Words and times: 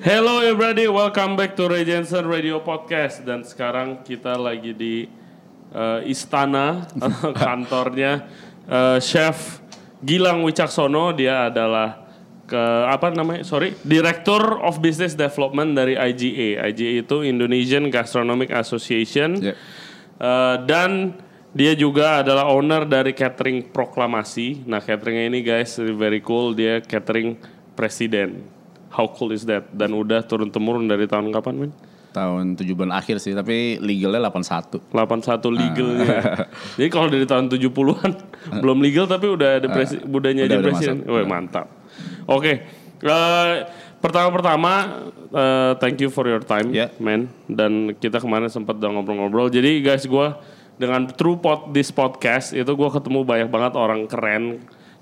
Hello 0.00 0.40
everybody, 0.40 0.88
welcome 0.88 1.36
back 1.36 1.52
to 1.52 1.68
Ray 1.68 1.84
Jensen 1.84 2.24
Radio 2.24 2.56
Podcast 2.64 3.20
dan 3.20 3.44
sekarang 3.44 4.00
kita 4.00 4.32
lagi 4.32 4.72
di 4.72 5.04
eh, 5.76 6.00
istana 6.08 6.88
kantornya 7.36 8.24
eh, 8.64 8.96
Chef 9.04 9.60
Gilang 10.00 10.40
Wicaksono. 10.40 11.12
Dia 11.12 11.52
adalah 11.52 12.08
ke 12.48 12.64
apa 12.88 13.12
namanya? 13.12 13.44
Sorry, 13.44 13.76
Director 13.84 14.64
of 14.64 14.80
Business 14.80 15.12
Development 15.12 15.76
dari 15.76 16.00
IGA. 16.00 16.64
IGA 16.72 17.04
itu 17.04 17.20
Indonesian 17.20 17.92
Gastronomic 17.92 18.56
Association. 18.56 19.36
Ya. 19.36 19.52
Eh, 20.16 20.56
dan 20.64 21.12
dia 21.52 21.76
juga 21.76 22.24
adalah 22.24 22.48
owner 22.48 22.88
dari 22.88 23.12
catering 23.12 23.68
proklamasi. 23.68 24.64
Nah, 24.64 24.80
cateringnya 24.80 25.28
ini 25.28 25.44
guys 25.44 25.76
very 25.76 26.24
cool. 26.24 26.56
Dia 26.56 26.80
catering 26.80 27.36
presiden. 27.76 28.59
How 28.90 29.06
cool 29.14 29.30
is 29.30 29.46
that? 29.46 29.70
Dan 29.70 29.94
udah 29.94 30.22
turun 30.22 30.50
temurun 30.50 30.84
dari 30.84 31.06
tahun 31.06 31.30
kapan, 31.30 31.54
men? 31.56 31.72
Tahun 32.10 32.58
7 32.58 32.66
bulan 32.74 32.98
akhir 32.98 33.22
sih, 33.22 33.30
tapi 33.30 33.78
legalnya 33.78 34.26
81. 34.26 34.82
81 34.90 35.46
legalnya. 35.54 36.18
Jadi 36.74 36.88
kalau 36.90 37.06
dari 37.06 37.22
tahun 37.22 37.46
70-an 37.46 38.10
belum 38.58 38.82
legal 38.82 39.06
tapi 39.06 39.30
udah 39.30 39.62
ada 39.62 39.68
presi, 39.70 39.94
udah 40.02 40.30
jadi 40.34 40.50
udah, 40.50 40.58
udah 40.58 40.70
presiden. 40.74 40.96
Wah, 41.06 41.22
mantap. 41.22 41.70
Oke. 42.26 42.66
eh, 43.00 43.54
pertama-pertama 44.02 44.72
eh, 45.30 45.72
thank 45.78 46.02
you 46.02 46.10
for 46.10 46.26
your 46.26 46.42
time, 46.42 46.74
Ya. 46.74 46.90
man. 46.98 47.30
Dan 47.46 47.94
kita 47.94 48.18
kemarin 48.18 48.50
sempat 48.50 48.82
udah 48.82 48.90
ngobrol-ngobrol. 48.90 49.46
Jadi 49.46 49.78
guys, 49.78 50.02
gua 50.04 50.42
dengan 50.76 51.06
True 51.06 51.38
Pod 51.38 51.70
this 51.70 51.94
podcast 51.94 52.50
itu 52.50 52.74
gua 52.74 52.90
ketemu 52.90 53.22
banyak 53.22 53.46
banget 53.46 53.72
orang 53.78 54.10
keren 54.10 54.58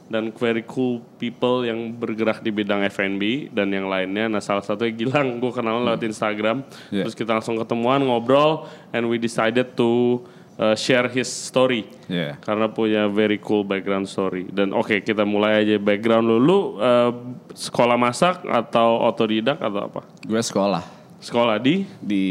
dan 0.08 0.32
very 0.32 0.64
cool 0.64 1.04
people 1.20 1.62
yang 1.62 1.92
bergerak 1.92 2.40
di 2.40 2.48
bidang 2.48 2.84
F&B 2.88 3.52
dan 3.52 3.68
yang 3.68 3.86
lainnya. 3.86 4.26
Nah 4.26 4.40
salah 4.40 4.64
satunya 4.64 4.96
Gilang, 4.96 5.36
gue 5.38 5.52
kenal 5.52 5.84
lewat 5.84 6.00
Instagram. 6.04 6.64
Yeah. 6.88 7.04
Terus 7.06 7.14
kita 7.14 7.36
langsung 7.38 7.60
ketemuan 7.60 8.00
ngobrol 8.02 8.66
and 8.92 9.06
we 9.06 9.20
decided 9.20 9.76
to 9.76 10.24
uh, 10.56 10.72
share 10.74 11.06
his 11.12 11.28
story. 11.28 11.86
Ya. 12.08 12.40
Karena 12.40 12.66
punya 12.72 13.06
very 13.06 13.36
cool 13.38 13.62
background 13.62 14.08
story. 14.08 14.48
Dan 14.48 14.72
oke 14.72 15.04
kita 15.04 15.28
mulai 15.28 15.62
aja 15.62 15.76
background 15.76 16.24
lu. 16.24 16.36
Lu 16.40 16.58
uh, 16.80 17.12
sekolah 17.52 18.00
masak 18.00 18.42
atau 18.48 19.04
otodidak 19.04 19.60
atau 19.60 19.92
apa? 19.92 20.00
Gue 20.24 20.40
sekolah 20.40 20.97
Sekolah 21.18 21.58
di? 21.58 21.82
di 21.98 22.26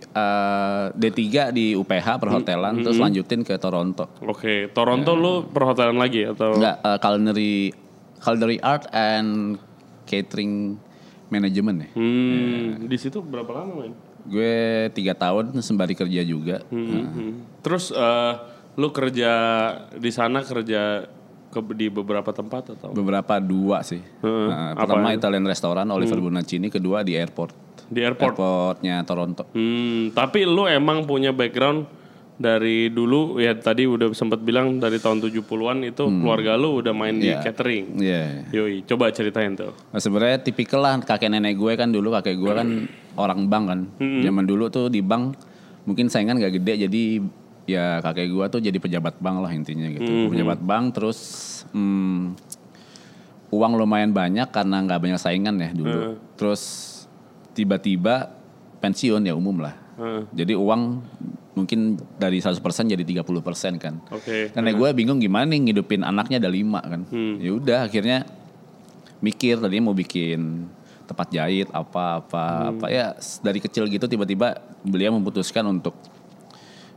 eh, 0.00 0.84
D3 0.96 1.52
di 1.52 1.76
UPH 1.76 2.16
perhotelan, 2.16 2.80
terus 2.80 2.96
lanjutin 2.96 3.44
ke 3.44 3.60
Toronto. 3.60 4.08
Oke, 4.24 4.72
Toronto 4.72 5.12
lu 5.12 5.44
perhotelan 5.52 6.00
lagi 6.00 6.24
atau? 6.24 6.56
Enggak, 6.56 6.80
eh, 6.80 6.98
culinary 7.04 7.54
culinary 8.24 8.58
art 8.64 8.88
and 8.96 9.60
catering 10.08 10.80
management 11.28 11.84
ya. 11.84 11.88
Hmm, 11.92 12.88
di 12.88 12.96
situ 12.96 13.20
berapa 13.20 13.50
lama, 13.52 13.84
men? 13.84 13.92
Gue 14.24 14.88
tiga 14.96 15.12
tahun 15.12 15.52
sembari 15.60 15.92
kerja 15.92 16.24
juga. 16.24 16.64
Hmm. 16.72 17.44
Terus 17.60 17.92
eh, 17.92 18.34
lu 18.80 18.88
kerja 18.88 19.32
di 19.94 20.10
sana 20.10 20.40
kerja 20.40 21.04
ke 21.54 21.62
di 21.72 21.86
beberapa 21.86 22.28
tempat 22.28 22.74
atau? 22.74 22.90
Beberapa 22.90 23.38
dua 23.38 23.80
sih. 23.80 24.02
Heeh. 24.02 24.46
Nah, 24.50 24.74
Apa 24.74 24.90
pertama 24.90 25.14
ya? 25.14 25.16
Italian 25.16 25.46
restaurant 25.46 25.88
Oliver 25.88 26.18
Bonaccini, 26.18 26.66
kedua 26.66 27.00
di 27.00 27.14
airport. 27.14 27.54
Di 27.86 28.02
airport. 28.02 28.34
Airportnya 28.34 29.06
Toronto. 29.06 29.46
Hmm, 29.54 30.10
tapi 30.10 30.42
lu 30.42 30.66
emang 30.66 31.06
punya 31.06 31.30
background 31.30 31.86
dari 32.34 32.90
dulu 32.90 33.38
ya 33.38 33.54
tadi 33.54 33.86
udah 33.86 34.10
sempat 34.10 34.42
bilang 34.42 34.82
dari 34.82 34.98
tahun 34.98 35.22
70-an 35.22 35.86
itu 35.86 36.02
keluarga 36.02 36.58
lu 36.58 36.82
udah 36.82 36.90
main 36.90 37.14
di 37.14 37.30
Iya. 37.30 37.38
catering. 37.40 37.86
Iya. 37.94 38.50
Yoi, 38.50 38.82
coba 38.82 39.14
ceritain 39.14 39.54
tuh. 39.54 39.70
Nah, 39.70 40.00
sebenarnya 40.02 40.42
tipikal 40.42 40.82
lah 40.82 40.98
kakek 40.98 41.30
nenek 41.30 41.54
gue 41.54 41.72
kan 41.74 41.86
dulu 41.88 42.10
kakek 42.12 42.34
gue 42.34 42.52
kan 42.52 42.66
orang 43.22 43.46
bank 43.46 43.64
kan. 43.70 43.80
Zaman 44.02 44.44
dulu 44.44 44.66
tuh 44.66 44.90
di 44.90 44.98
bank 44.98 45.38
mungkin 45.84 46.10
saingan 46.10 46.40
gak 46.40 46.58
gede 46.58 46.88
jadi 46.88 47.02
ya 47.64 48.00
kakek 48.04 48.28
gue 48.28 48.44
tuh 48.52 48.60
jadi 48.60 48.76
pejabat 48.76 49.20
bank 49.20 49.36
lah 49.44 49.52
intinya 49.52 49.88
gitu. 49.88 50.28
Pejabat 50.32 50.60
bank 50.60 50.84
terus 50.96 51.18
hmm, 51.72 52.36
uang 53.52 53.72
lumayan 53.78 54.12
banyak 54.12 54.48
karena 54.52 54.84
nggak 54.84 55.00
banyak 55.00 55.20
saingan 55.20 55.56
ya 55.60 55.70
dulu. 55.72 56.20
Terus 56.36 56.62
tiba-tiba 57.56 58.34
pensiun 58.82 59.24
ya 59.24 59.32
umum 59.32 59.64
lah. 59.64 59.74
Heeh. 59.96 60.22
Jadi 60.44 60.52
uang 60.58 60.82
mungkin 61.54 61.94
dari 62.18 62.42
100% 62.42 62.58
jadi 62.90 63.04
30% 63.06 63.78
kan. 63.78 63.94
Oke. 64.10 64.50
Nenek 64.52 64.74
gue 64.74 64.88
bingung 64.92 65.22
gimana 65.22 65.46
nih 65.46 65.70
ngidupin 65.70 66.02
anaknya 66.02 66.42
ada 66.42 66.50
lima 66.50 66.82
kan. 66.82 67.06
Ya 67.38 67.50
udah 67.54 67.86
akhirnya 67.86 68.26
mikir 69.22 69.56
tadinya 69.62 69.88
mau 69.88 69.96
bikin 69.96 70.68
tempat 71.04 71.28
jahit 71.32 71.68
apa 71.72 72.24
apa 72.24 72.44
apa 72.72 72.86
ya 72.88 73.12
dari 73.44 73.60
kecil 73.60 73.88
gitu 73.92 74.08
tiba-tiba 74.08 74.56
beliau 74.84 75.12
memutuskan 75.16 75.64
untuk 75.68 75.92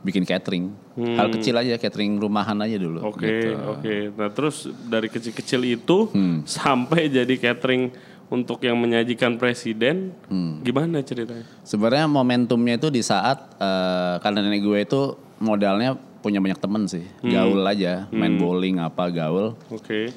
bikin 0.06 0.24
catering. 0.24 0.72
Hal 0.98 1.30
kecil 1.34 1.58
aja 1.58 1.78
catering 1.78 2.18
rumahan 2.22 2.58
aja 2.62 2.78
dulu. 2.78 3.02
Oke, 3.06 3.26
gitu. 3.28 3.54
oke. 3.54 3.96
Nah, 4.18 4.30
terus 4.34 4.70
dari 4.88 5.08
kecil-kecil 5.10 5.62
itu 5.66 6.10
sampai 6.46 7.10
jadi 7.10 7.34
catering 7.38 7.92
untuk 8.28 8.60
yang 8.60 8.76
menyajikan 8.76 9.40
presiden, 9.40 10.12
gimana 10.60 11.00
ceritanya? 11.00 11.48
Sebenarnya 11.64 12.12
momentumnya 12.12 12.76
itu 12.76 12.92
di 12.92 13.00
saat 13.00 13.56
eh, 13.56 14.16
karena 14.20 14.44
nenek 14.44 14.62
gue 14.68 14.80
itu 14.84 15.02
modalnya 15.40 15.96
punya 16.20 16.44
banyak 16.44 16.60
temen 16.60 16.84
sih, 16.92 17.08
gaul 17.24 17.64
aja, 17.64 18.04
main 18.12 18.36
bowling 18.36 18.84
apa 18.84 19.08
gaul. 19.08 19.56
Oke. 19.72 20.12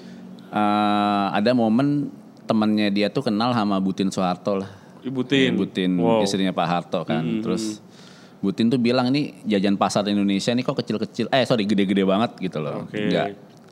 Eh, 0.50 1.26
ada 1.30 1.54
momen 1.54 2.10
temennya 2.50 2.90
dia 2.90 3.06
tuh 3.06 3.22
kenal 3.30 3.54
sama 3.54 3.78
Butin 3.78 4.10
Soeharto 4.10 4.58
lah. 4.58 4.70
Ibu 5.06 5.22
Tin. 5.22 5.54
Butin 5.54 5.90
Wow. 5.96 6.26
istrinya 6.26 6.50
Pak 6.50 6.66
Harto 6.66 7.00
kan. 7.06 7.22
Terus 7.40 7.78
Butin 8.40 8.72
tuh 8.72 8.80
bilang 8.80 9.12
ini 9.12 9.36
jajan 9.44 9.76
pasar 9.76 10.08
Indonesia 10.08 10.50
ini 10.52 10.64
kok 10.64 10.76
kecil-kecil. 10.76 11.28
Eh 11.28 11.44
sorry 11.44 11.68
gede-gede 11.68 12.04
banget 12.08 12.40
gitu 12.40 12.58
loh. 12.60 12.88
Oke. 12.88 12.96
Nggak 12.96 13.26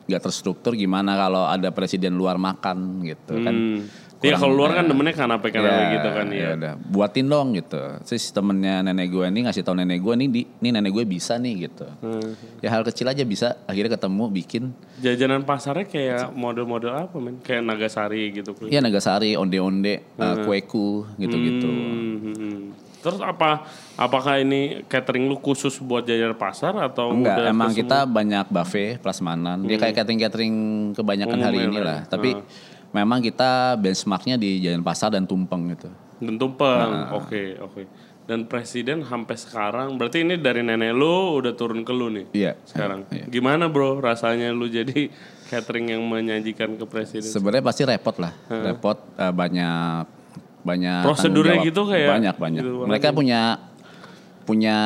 nggak 0.08 0.22
terstruktur 0.24 0.72
gimana 0.72 1.20
kalau 1.20 1.44
ada 1.44 1.68
presiden 1.68 2.16
luar 2.16 2.40
makan 2.40 3.04
gitu 3.04 3.34
kan. 3.44 3.54
Hmm. 3.54 3.80
Iya 4.18 4.34
kalau 4.34 4.50
luar 4.50 4.74
kan 4.74 4.90
demennya 4.90 5.14
kanape 5.14 5.54
kanape 5.54 5.82
gitu 5.94 6.08
kan 6.10 6.26
ya. 6.34 6.42
ya 6.42 6.48
udah 6.58 6.72
buatin 6.90 7.26
dong 7.30 7.54
gitu. 7.54 7.78
Terus 8.02 8.34
temennya 8.34 8.82
nenek 8.82 9.14
gue 9.14 9.24
ini 9.30 9.46
ngasih 9.46 9.62
tahu 9.62 9.78
nenek 9.78 10.02
gue 10.02 10.14
nih 10.18 10.28
di, 10.32 10.42
nih 10.58 10.70
nenek 10.74 10.90
gue 10.90 11.04
bisa 11.06 11.38
nih 11.38 11.70
gitu. 11.70 11.86
Hmm. 12.02 12.34
Ya 12.58 12.74
hal 12.74 12.82
kecil 12.82 13.06
aja 13.06 13.22
bisa 13.22 13.62
akhirnya 13.70 13.94
ketemu 13.94 14.24
bikin 14.42 14.74
Jajanan 14.98 15.46
pasarnya 15.46 15.86
kayak 15.86 16.34
model-model 16.34 16.92
apa 16.98 17.16
men? 17.22 17.38
Kayak 17.46 17.62
Nagasari 17.70 18.34
gitu. 18.34 18.50
ya 18.66 18.82
nagasari 18.82 19.38
onde-onde 19.38 20.02
eh, 20.02 20.36
kueku 20.42 21.06
gitu-gitu. 21.14 21.68
Hmm, 21.70 22.16
hmm, 22.18 22.34
hmm. 22.34 22.87
Terus 22.98 23.20
apa? 23.22 23.66
Apakah 23.94 24.42
ini 24.42 24.82
catering 24.86 25.30
lu 25.30 25.38
khusus 25.38 25.78
buat 25.78 26.02
jajanan 26.02 26.34
pasar 26.34 26.74
atau 26.78 27.14
Enggak, 27.14 27.38
udah 27.38 27.44
emang 27.50 27.70
kita 27.70 27.98
banyak 28.06 28.46
buffet 28.50 28.98
prasmanan. 28.98 29.62
Dia 29.66 29.78
kayak 29.78 30.02
catering-catering 30.02 30.54
kebanyakan 30.98 31.38
hari 31.38 31.58
Umumnya 31.62 31.70
ini 31.70 31.78
lah 31.78 31.86
lah. 31.86 32.00
ya. 32.02 32.10
Tapi 32.10 32.30
memang 32.90 33.18
kita 33.22 33.78
benchmarknya 33.78 34.36
di 34.38 34.62
jalan 34.62 34.82
pasar 34.82 35.14
dan 35.14 35.26
tumpeng 35.26 35.70
gitu. 35.74 35.88
Dan 36.18 36.34
tumpeng. 36.38 37.14
Oke, 37.14 37.54
oke. 37.62 37.82
Dan 38.28 38.44
presiden 38.44 39.00
sampai 39.08 39.40
sekarang 39.40 39.96
berarti 39.96 40.20
ini 40.20 40.36
dari 40.36 40.60
nenek 40.60 40.92
lu 40.92 41.40
udah 41.40 41.56
turun 41.56 41.80
ke 41.80 41.92
lu 41.94 42.12
nih. 42.12 42.26
Iya. 42.34 42.52
Sekarang. 42.66 43.08
Gimana 43.30 43.72
bro 43.72 44.02
rasanya 44.04 44.52
lu 44.52 44.68
jadi 44.68 45.08
catering 45.50 45.96
yang 45.96 46.02
menyajikan 46.04 46.76
ke 46.76 46.84
presiden? 46.84 47.24
Sebenarnya 47.24 47.64
pasti 47.64 47.82
repot 47.88 48.16
lah. 48.20 48.34
Repot 48.52 48.98
eh, 49.16 49.32
banyak 49.32 50.17
banyak 50.68 51.00
Prosedurnya 51.08 51.64
gitu 51.64 51.88
kayak 51.88 52.08
banyak 52.20 52.36
banyak. 52.36 52.60
gitu 52.60 52.84
Mereka 52.84 53.16
punya 53.16 53.56
punya 54.44 54.76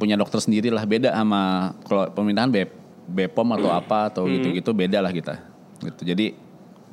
punya 0.00 0.16
dokter 0.16 0.40
sendiri 0.40 0.72
lah 0.72 0.88
beda 0.88 1.12
sama 1.12 1.72
kalau 1.84 2.08
pemindahan 2.12 2.48
B, 2.48 2.64
Bepom 3.08 3.48
atau 3.52 3.68
apa 3.68 4.08
atau 4.08 4.24
gitu-gitu 4.24 4.72
beda 4.72 5.04
lah 5.04 5.12
kita. 5.12 5.40
Gitu. 5.84 6.02
Jadi 6.16 6.26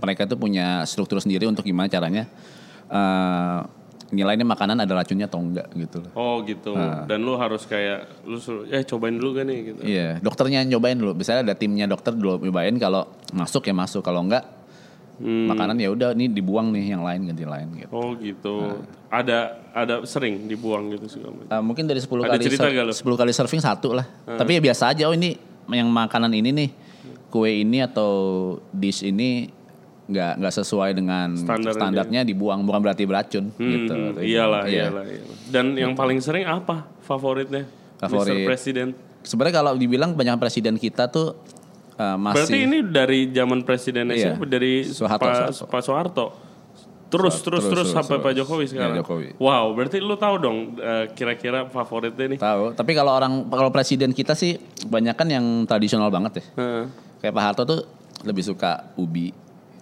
mereka 0.04 0.28
tuh 0.28 0.36
punya 0.36 0.84
struktur 0.84 1.24
sendiri 1.24 1.48
untuk 1.48 1.64
gimana 1.64 1.88
caranya 1.88 2.28
eh 2.92 3.60
nilai 4.14 4.38
ini 4.38 4.46
makanan 4.46 4.86
ada 4.86 4.94
racunnya 4.94 5.26
atau 5.26 5.42
enggak 5.42 5.74
gitu 5.74 6.06
loh. 6.06 6.12
Oh 6.14 6.46
gitu. 6.46 6.78
Dan 7.10 7.26
lu 7.26 7.34
harus 7.34 7.66
kayak 7.66 8.24
lu 8.30 8.38
suruh 8.38 8.70
eh 8.70 8.86
cobain 8.86 9.18
dulu 9.18 9.42
kan 9.42 9.50
nih 9.50 9.60
gitu. 9.74 9.82
Iya, 9.82 10.22
dokternya 10.22 10.62
nyobain 10.70 10.94
dulu. 10.94 11.18
Misalnya 11.18 11.50
ada 11.50 11.56
timnya 11.58 11.90
dokter 11.90 12.14
dulu 12.14 12.38
nyobain 12.46 12.78
kalau 12.78 13.10
masuk 13.34 13.66
ya 13.66 13.74
masuk, 13.74 14.06
kalau 14.06 14.22
enggak 14.22 14.46
makanan 15.22 15.78
ya 15.78 15.94
udah 15.94 16.10
ini 16.18 16.26
dibuang 16.26 16.74
nih 16.74 16.98
yang 16.98 17.06
lain 17.06 17.30
ganti 17.30 17.46
lain 17.46 17.68
gitu. 17.78 17.92
Oh 17.94 18.18
gitu. 18.18 18.82
Ada 19.14 19.62
ada 19.74 19.96
sering 20.10 20.50
dibuang 20.50 20.90
gitu 20.90 21.06
segala 21.06 21.38
macam. 21.38 21.52
Uh, 21.54 21.64
mungkin 21.64 21.86
dari 21.86 22.02
10 22.02 22.10
Ada 22.10 22.30
kali 22.34 22.44
cerita 22.50 22.68
gak 22.70 22.86
lu? 22.90 22.94
10 22.94 23.22
kali 23.22 23.32
serving 23.32 23.62
satu 23.62 23.90
lah. 23.94 24.06
Tapi 24.26 24.58
ya 24.58 24.62
biasa 24.62 24.94
aja 24.96 25.04
oh 25.06 25.16
ini 25.16 25.38
yang 25.70 25.88
makanan 25.88 26.34
ini 26.34 26.50
nih 26.50 26.70
kue 27.34 27.66
ini 27.66 27.82
atau 27.82 28.12
dish 28.70 29.02
ini 29.06 29.50
nggak 30.04 30.44
nggak 30.44 30.54
sesuai 30.60 30.92
dengan 30.94 31.32
Standar 31.34 31.74
standarnya 31.80 32.28
dibuang 32.28 32.68
bukan 32.68 32.84
berarti 32.84 33.08
beracun 33.08 33.50
gitu. 33.56 33.94
Hmm, 33.96 34.20
iyalah, 34.20 34.68
iya. 34.68 34.92
iyalah, 34.92 35.06
iyalah. 35.08 35.38
Dan 35.48 35.66
yang 35.80 35.96
paling 35.96 36.20
sering 36.20 36.44
apa 36.44 36.86
favoritnya? 37.02 37.64
Favorit. 37.98 38.44
Mr. 38.44 38.50
Presiden. 38.52 38.88
Sebenarnya 39.24 39.64
kalau 39.64 39.74
dibilang 39.80 40.12
banyak 40.12 40.36
presiden 40.36 40.76
kita 40.76 41.08
tuh 41.08 41.40
uh, 42.04 42.16
masih 42.18 42.36
Berarti 42.36 42.58
ini 42.60 42.78
dari 42.84 43.20
zaman 43.30 43.60
presidennya 43.64 44.14
Iya. 44.14 44.36
siapa? 44.36 44.44
Dari 44.44 44.84
Soeharto, 44.84 45.24
Pak, 45.24 45.34
Soeharto. 45.34 45.64
Pak 45.66 45.82
Soeharto. 45.82 46.26
Terus 47.08 47.34
So- 47.38 47.46
terus 47.46 47.64
terus, 47.64 47.88
sampai 47.90 48.18
Pak 48.18 48.34
Jokowi 48.34 48.66
sekarang. 48.66 48.98
Ya, 48.98 49.06
Jokowi. 49.06 49.38
Wow, 49.38 49.72
berarti 49.72 49.98
lu 49.98 50.16
tahu 50.16 50.36
dong 50.36 50.58
eh, 50.76 51.14
kira-kira 51.14 51.70
favoritnya 51.70 52.26
nih. 52.28 52.40
Tahu. 52.42 52.74
Tapi 52.74 52.92
kalau 52.92 53.14
orang 53.14 53.46
kalau 53.48 53.70
presiden 53.70 54.10
kita 54.12 54.34
sih 54.34 54.58
banyak 54.84 55.14
kan 55.14 55.30
yang 55.30 55.46
tradisional 55.64 56.10
banget 56.10 56.42
ya. 56.42 56.46
Heeh. 56.58 56.84
Kayak 57.22 57.34
Pak 57.34 57.44
Harto 57.46 57.62
tuh 57.64 57.80
lebih 58.24 58.42
suka 58.42 58.90
ubi, 58.96 59.30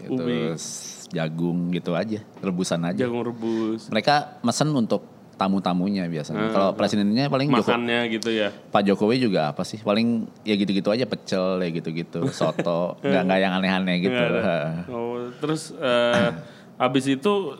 Ubi. 0.03 0.17
terus 0.19 0.63
jagung 1.07 1.71
gitu 1.71 1.95
aja, 1.95 2.19
rebusan 2.39 2.83
aja. 2.83 2.99
Jagung 2.99 3.23
rebus. 3.23 3.87
Mereka 3.87 4.43
mesen 4.43 4.67
untuk 4.71 5.07
tamu-tamunya 5.41 6.05
biasanya. 6.05 6.53
Kalau 6.53 6.69
presidennya 6.77 7.25
paling 7.25 7.49
Joko, 7.49 7.65
Makannya 7.65 7.99
gitu 8.13 8.29
ya. 8.29 8.53
Pak 8.53 8.85
Jokowi 8.85 9.17
juga 9.17 9.49
apa 9.49 9.65
sih? 9.65 9.81
Paling 9.81 10.29
ya 10.45 10.53
gitu-gitu 10.53 10.93
aja 10.93 11.09
pecel 11.09 11.57
ya 11.65 11.69
gitu-gitu, 11.73 12.29
soto, 12.37 13.01
nggak 13.01 13.21
nggak 13.25 13.39
yang 13.41 13.53
aneh-aneh 13.57 13.97
gitu. 14.05 14.25
Oh, 14.93 15.33
terus 15.41 15.73
eh, 15.81 16.29
abis 16.77 17.05
itu 17.09 17.57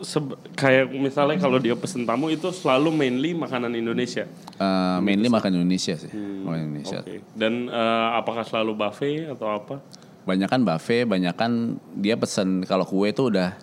kayak 0.54 0.94
misalnya 0.94 1.42
kalau 1.42 1.58
dia 1.58 1.74
pesen 1.74 2.06
tamu 2.06 2.30
itu 2.30 2.50
selalu 2.54 2.94
mainly 2.94 3.34
makanan 3.34 3.74
Indonesia. 3.74 4.30
Eh, 4.62 4.98
mainly 5.02 5.26
makan 5.26 5.58
Indonesia 5.58 5.98
sih, 5.98 6.10
makan 6.14 6.60
Indonesia. 6.70 7.02
Oke. 7.02 7.18
Dan 7.34 7.66
eh, 7.66 8.08
apakah 8.14 8.46
selalu 8.46 8.78
buffet 8.78 9.26
atau 9.26 9.50
apa? 9.50 9.82
Banyak 10.22 10.46
kan 10.46 10.62
buffet, 10.62 11.02
banyak 11.02 11.34
kan 11.34 11.82
dia 11.98 12.14
pesen 12.14 12.62
kalau 12.62 12.86
kue 12.86 13.10
itu 13.10 13.26
udah 13.26 13.58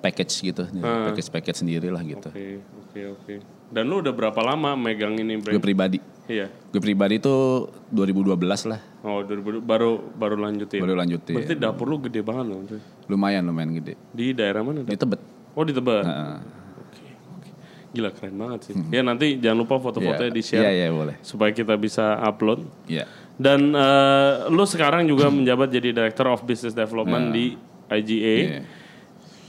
package 0.00 0.48
gitu, 0.48 0.64
package 0.80 1.28
package 1.28 1.60
sendiri 1.60 1.92
lah 1.92 2.00
gitu. 2.00 2.32
Oke, 2.90 3.06
oke, 3.06 3.32
oke. 3.32 3.34
Dan 3.70 3.86
lu 3.86 4.02
udah 4.02 4.10
berapa 4.10 4.40
lama 4.42 4.74
megang 4.74 5.14
ini 5.14 5.38
Gue 5.38 5.54
brand? 5.54 5.62
pribadi, 5.62 5.98
Iya. 6.26 6.50
gue 6.50 6.82
pribadi 6.82 7.22
tuh 7.22 7.70
2012 7.86 8.34
lah, 8.66 8.82
Oh, 9.00 9.22
2000 9.22 9.62
baru 9.62 10.10
baru 10.10 10.34
lanjutin. 10.36 10.82
baru 10.82 10.98
lanjutin. 10.98 11.38
Berarti 11.38 11.54
dapur 11.54 11.86
lu 11.86 12.02
gede 12.02 12.18
banget 12.20 12.50
loh. 12.50 12.66
Lumayan 13.06 13.46
lumayan 13.46 13.70
gede. 13.72 13.94
Di 14.10 14.34
daerah 14.34 14.60
mana? 14.60 14.82
Di 14.82 14.92
Tebet. 14.92 15.22
Oh 15.54 15.62
di 15.62 15.70
Tebet. 15.70 16.02
Oke, 16.02 17.06
oke. 17.30 17.50
Gila 17.94 18.10
keren 18.10 18.34
banget 18.34 18.60
sih. 18.66 18.74
Ya 18.90 19.00
nanti 19.00 19.38
jangan 19.38 19.58
lupa 19.60 19.78
foto-fotonya 19.78 20.28
Iya, 20.28 20.34
di 20.34 20.42
share 20.42 20.60
Iya 20.60 20.70
iya 20.76 20.86
boleh. 20.90 21.14
supaya 21.22 21.54
kita 21.54 21.78
bisa 21.78 22.18
upload. 22.18 22.66
Iya. 22.84 23.06
Dan 23.38 23.70
eh, 23.70 24.32
lu 24.48 24.66
sekarang 24.66 25.06
juga 25.06 25.30
menjabat 25.30 25.70
jadi 25.70 25.94
Director 25.94 26.26
of 26.28 26.42
Business 26.42 26.74
Development 26.74 27.30
di 27.30 27.54
IGA. 27.88 28.34
Iya. 28.36 28.60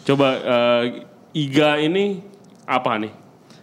Coba 0.04 0.28
eh, 0.38 0.84
IGA 1.34 1.82
ini 1.82 2.22
apa 2.64 3.02
nih? 3.02 3.14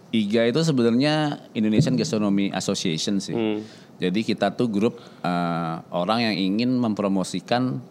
IGA 0.09 0.49
itu 0.49 0.61
sebenarnya 0.65 1.45
Indonesian 1.53 1.93
Gastronomy 1.97 2.49
Association 2.53 3.21
sih. 3.21 3.37
Hmm. 3.37 3.61
Jadi 3.99 4.25
kita 4.25 4.55
tuh 4.55 4.71
grup 4.71 5.03
eh, 5.21 5.75
orang 5.93 6.33
yang 6.33 6.37
ingin 6.39 6.71
mempromosikan 6.79 7.83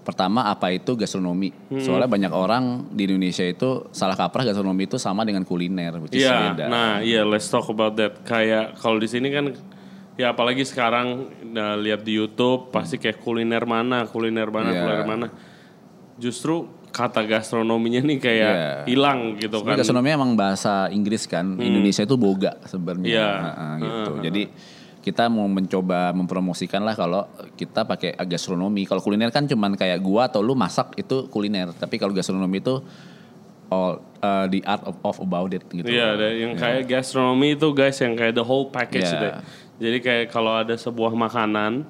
pertama 0.00 0.48
apa 0.48 0.72
itu 0.72 0.96
gastronomi. 0.96 1.52
Hmm. 1.68 1.78
Soalnya 1.84 2.08
banyak 2.08 2.32
orang 2.32 2.88
di 2.90 3.04
Indonesia 3.04 3.44
itu 3.44 3.86
salah 3.92 4.16
kaprah 4.16 4.48
gastronomi 4.48 4.88
itu 4.88 4.96
sama 4.96 5.22
dengan 5.28 5.44
kuliner, 5.44 6.00
Iya, 6.10 6.56
beda. 6.56 6.64
nah 6.66 6.90
iya 7.04 7.22
let's 7.22 7.46
talk 7.52 7.68
about 7.68 7.94
that. 8.00 8.24
Kayak 8.24 8.80
kalau 8.80 8.96
di 8.96 9.06
sini 9.06 9.28
kan 9.28 9.52
ya 10.16 10.32
apalagi 10.32 10.64
sekarang 10.64 11.28
nah, 11.52 11.76
lihat 11.76 12.02
di 12.02 12.16
YouTube 12.16 12.72
pasti 12.72 12.96
kayak 12.96 13.20
kuliner 13.20 13.62
mana, 13.68 14.08
kuliner 14.08 14.48
mana, 14.48 14.72
Iya. 14.72 14.80
kuliner 14.82 15.06
mana. 15.06 15.26
Justru 16.16 16.79
kata 16.90 17.22
gastronominya 17.22 18.02
nih 18.02 18.18
kayak 18.18 18.54
Iya. 18.54 18.70
hilang 18.86 19.38
gitu 19.38 19.62
kan. 19.62 19.78
Gastronomi 19.78 20.10
emang 20.10 20.34
bahasa 20.34 20.90
Inggris 20.90 21.24
kan. 21.24 21.54
Indonesia 21.56 22.02
itu 22.02 22.18
boga 22.18 22.58
sebenarnya. 22.66 23.06
Iya. 23.06 23.30
Heeh, 23.30 23.72
gitu. 23.80 24.12
Jadi 24.26 24.42
kita 25.00 25.32
mau 25.32 25.48
mencoba 25.48 26.12
mempromosikan 26.12 26.84
lah 26.84 26.92
kalau 26.92 27.24
kita 27.56 27.88
pakai 27.88 28.18
gastronomi. 28.28 28.84
Kalau 28.84 29.00
kuliner 29.00 29.32
kan 29.32 29.48
cuman 29.48 29.72
kayak 29.72 30.02
gua 30.02 30.28
atau 30.28 30.44
lu 30.44 30.52
masak 30.52 30.92
itu 30.98 31.30
kuliner. 31.32 31.72
Tapi 31.72 31.96
kalau 31.96 32.12
gastronomi 32.12 32.60
itu 32.60 32.82
all 33.70 34.02
uh, 34.20 34.44
the 34.50 34.60
art 34.66 34.82
of, 34.82 34.98
of 35.00 35.16
about 35.22 35.54
it 35.54 35.62
gitu. 35.70 35.86
Iya, 35.86 36.18
ada 36.18 36.28
yang 36.34 36.58
kayak 36.58 36.90
gastronomi 36.90 37.54
itu 37.54 37.70
guys 37.70 37.96
yang 38.02 38.18
kayak 38.18 38.34
the 38.34 38.44
whole 38.44 38.68
package 38.68 39.08
Iya. 39.08 39.20
deh. 39.22 39.32
Jadi 39.80 39.98
kayak 40.04 40.26
kalau 40.28 40.60
ada 40.60 40.76
sebuah 40.76 41.16
makanan, 41.16 41.88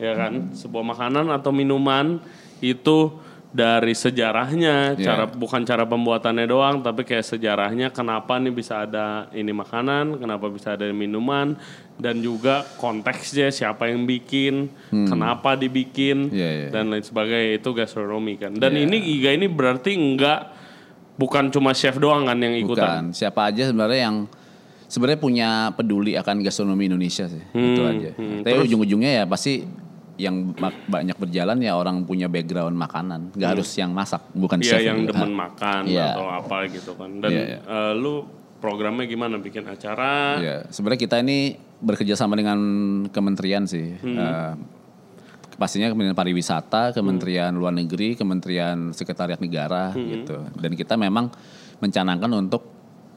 ya 0.00 0.16
kan, 0.16 0.54
sebuah 0.56 0.80
makanan 0.86 1.28
atau 1.28 1.52
minuman 1.52 2.16
itu 2.64 3.12
dari 3.56 3.96
sejarahnya, 3.96 4.92
Iya. 4.94 5.00
cara 5.00 5.24
bukan 5.24 5.64
cara 5.64 5.88
pembuatannya 5.88 6.44
doang, 6.44 6.84
tapi 6.84 7.02
kayak 7.02 7.24
sejarahnya 7.24 7.88
kenapa 7.88 8.36
nih 8.36 8.52
bisa 8.52 8.84
ada 8.84 9.32
ini 9.32 9.48
makanan, 9.48 10.20
kenapa 10.20 10.52
bisa 10.52 10.76
ada 10.76 10.84
minuman, 10.92 11.56
dan 11.96 12.20
juga 12.20 12.68
konteksnya 12.76 13.48
siapa 13.48 13.88
yang 13.88 14.04
bikin, 14.04 14.68
kenapa 14.92 15.56
dibikin, 15.56 16.28
Hmm. 16.28 16.36
Iya, 16.36 16.50
iya. 16.52 16.68
dan 16.68 16.92
lain 16.92 17.00
sebagainya 17.00 17.56
itu 17.56 17.72
gastronomi 17.72 18.36
kan. 18.36 18.52
Dan 18.52 18.76
ini 18.76 19.00
Iga 19.16 19.32
ini 19.32 19.48
berarti 19.48 19.96
enggak 19.96 20.52
bukan 21.16 21.48
cuma 21.48 21.72
chef 21.72 21.96
doang 21.96 22.28
kan 22.28 22.36
yang 22.36 22.52
ikutan. 22.52 23.08
Bukan. 23.08 23.16
Siapa 23.16 23.48
aja 23.48 23.64
sebenarnya 23.64 24.12
yang 24.12 24.16
sebenarnya 24.84 25.16
punya 25.18 25.48
peduli 25.72 26.12
akan 26.12 26.44
gastronomi 26.44 26.92
Indonesia 26.92 27.24
sih. 27.24 27.40
itu 27.56 27.80
aja. 27.80 28.10
Tapi 28.44 28.58
ujung-ujungnya 28.68 29.10
ya 29.18 29.24
pasti 29.24 29.64
yang 30.16 30.56
banyak 30.88 31.16
berjalan 31.16 31.60
ya 31.60 31.76
orang 31.76 32.00
punya 32.02 32.24
background 32.26 32.72
makanan. 32.72 33.36
Gak 33.36 33.60
harus 33.60 33.68
yang 33.76 33.92
masak, 33.92 34.24
bukan 34.32 34.60
Iya 34.60 34.70
chef. 34.72 34.80
yang 34.82 34.98
juga. 35.04 35.12
demen 35.12 35.32
makan 35.32 35.80
Iya. 35.84 36.16
atau 36.16 36.26
apa 36.28 36.56
gitu 36.68 36.92
kan. 36.96 37.10
Dan 37.20 37.30
Iya, 37.30 37.42
iya. 37.46 37.58
eh, 37.60 37.92
lu 37.92 38.24
programnya 38.56 39.04
gimana 39.04 39.36
bikin 39.36 39.68
acara? 39.68 40.40
Ya, 40.40 40.56
sebenarnya 40.72 41.00
kita 41.00 41.16
ini 41.20 41.60
bekerja 41.78 42.16
sama 42.16 42.32
dengan 42.34 42.58
kementerian 43.12 43.68
sih. 43.68 43.92
Eh, 43.94 44.52
pastinya 45.56 45.88
Kementerian 45.88 46.16
Pariwisata, 46.16 46.92
Kementerian 46.92 47.52
Luar 47.52 47.72
Negeri, 47.72 48.16
Kementerian 48.16 48.92
Sekretariat 48.92 49.40
Negara 49.40 49.92
gitu. 49.92 50.48
Dan 50.56 50.72
kita 50.72 50.96
memang 50.96 51.28
mencanangkan 51.76 52.32
untuk 52.32 52.64